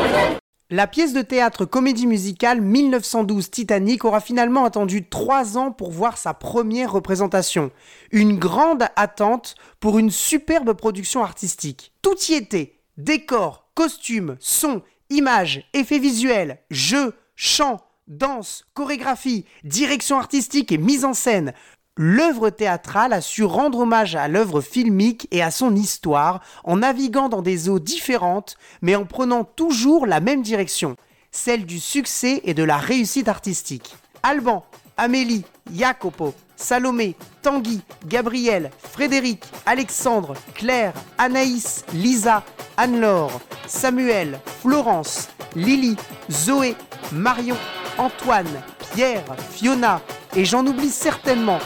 [0.71, 6.17] La pièce de théâtre comédie musicale 1912 Titanic aura finalement attendu trois ans pour voir
[6.17, 7.71] sa première représentation.
[8.11, 11.93] Une grande attente pour une superbe production artistique.
[12.01, 12.79] Tout y était.
[12.97, 21.15] Décors, costumes, sons, images, effets visuels, jeux, chants, danse, chorégraphie, direction artistique et mise en
[21.15, 21.53] scène.
[21.99, 27.29] L'œuvre théâtrale a su rendre hommage à l'œuvre filmique et à son histoire en naviguant
[27.29, 30.97] dans des eaux différentes, mais en prenant toujours la même direction,
[31.33, 33.95] celle du succès et de la réussite artistique.
[34.23, 34.65] Alban,
[34.97, 42.43] Amélie, Jacopo, Salomé, Tanguy, Gabriel, Frédéric, Alexandre, Claire, Anaïs, Lisa,
[42.79, 45.97] Anne-Laure, Samuel, Florence, Lily,
[46.31, 46.75] Zoé,
[47.13, 47.57] Marion,
[47.99, 48.63] Antoine,
[48.95, 50.01] Pierre, Fiona,
[50.37, 51.59] et j'en oublie certainement.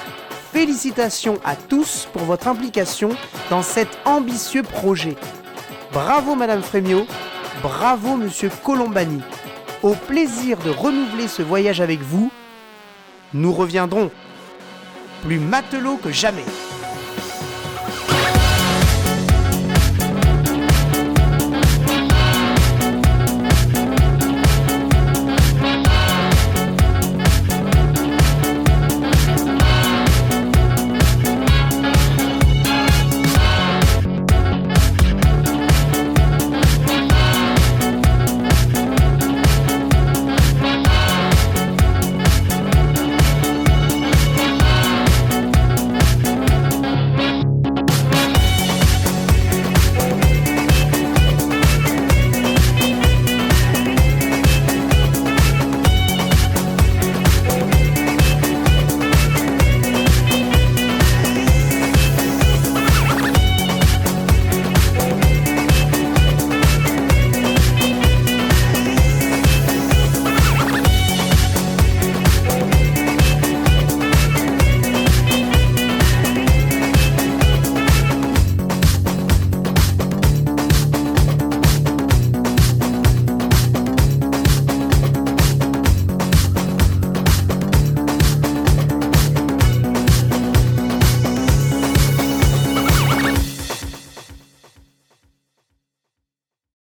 [0.52, 3.10] Félicitations à tous pour votre implication
[3.50, 5.16] dans cet ambitieux projet.
[5.92, 7.06] Bravo Madame Frémiot,
[7.62, 9.20] bravo Monsieur Colombani.
[9.82, 12.30] Au plaisir de renouveler ce voyage avec vous,
[13.34, 14.10] nous reviendrons
[15.22, 16.44] plus matelot que jamais.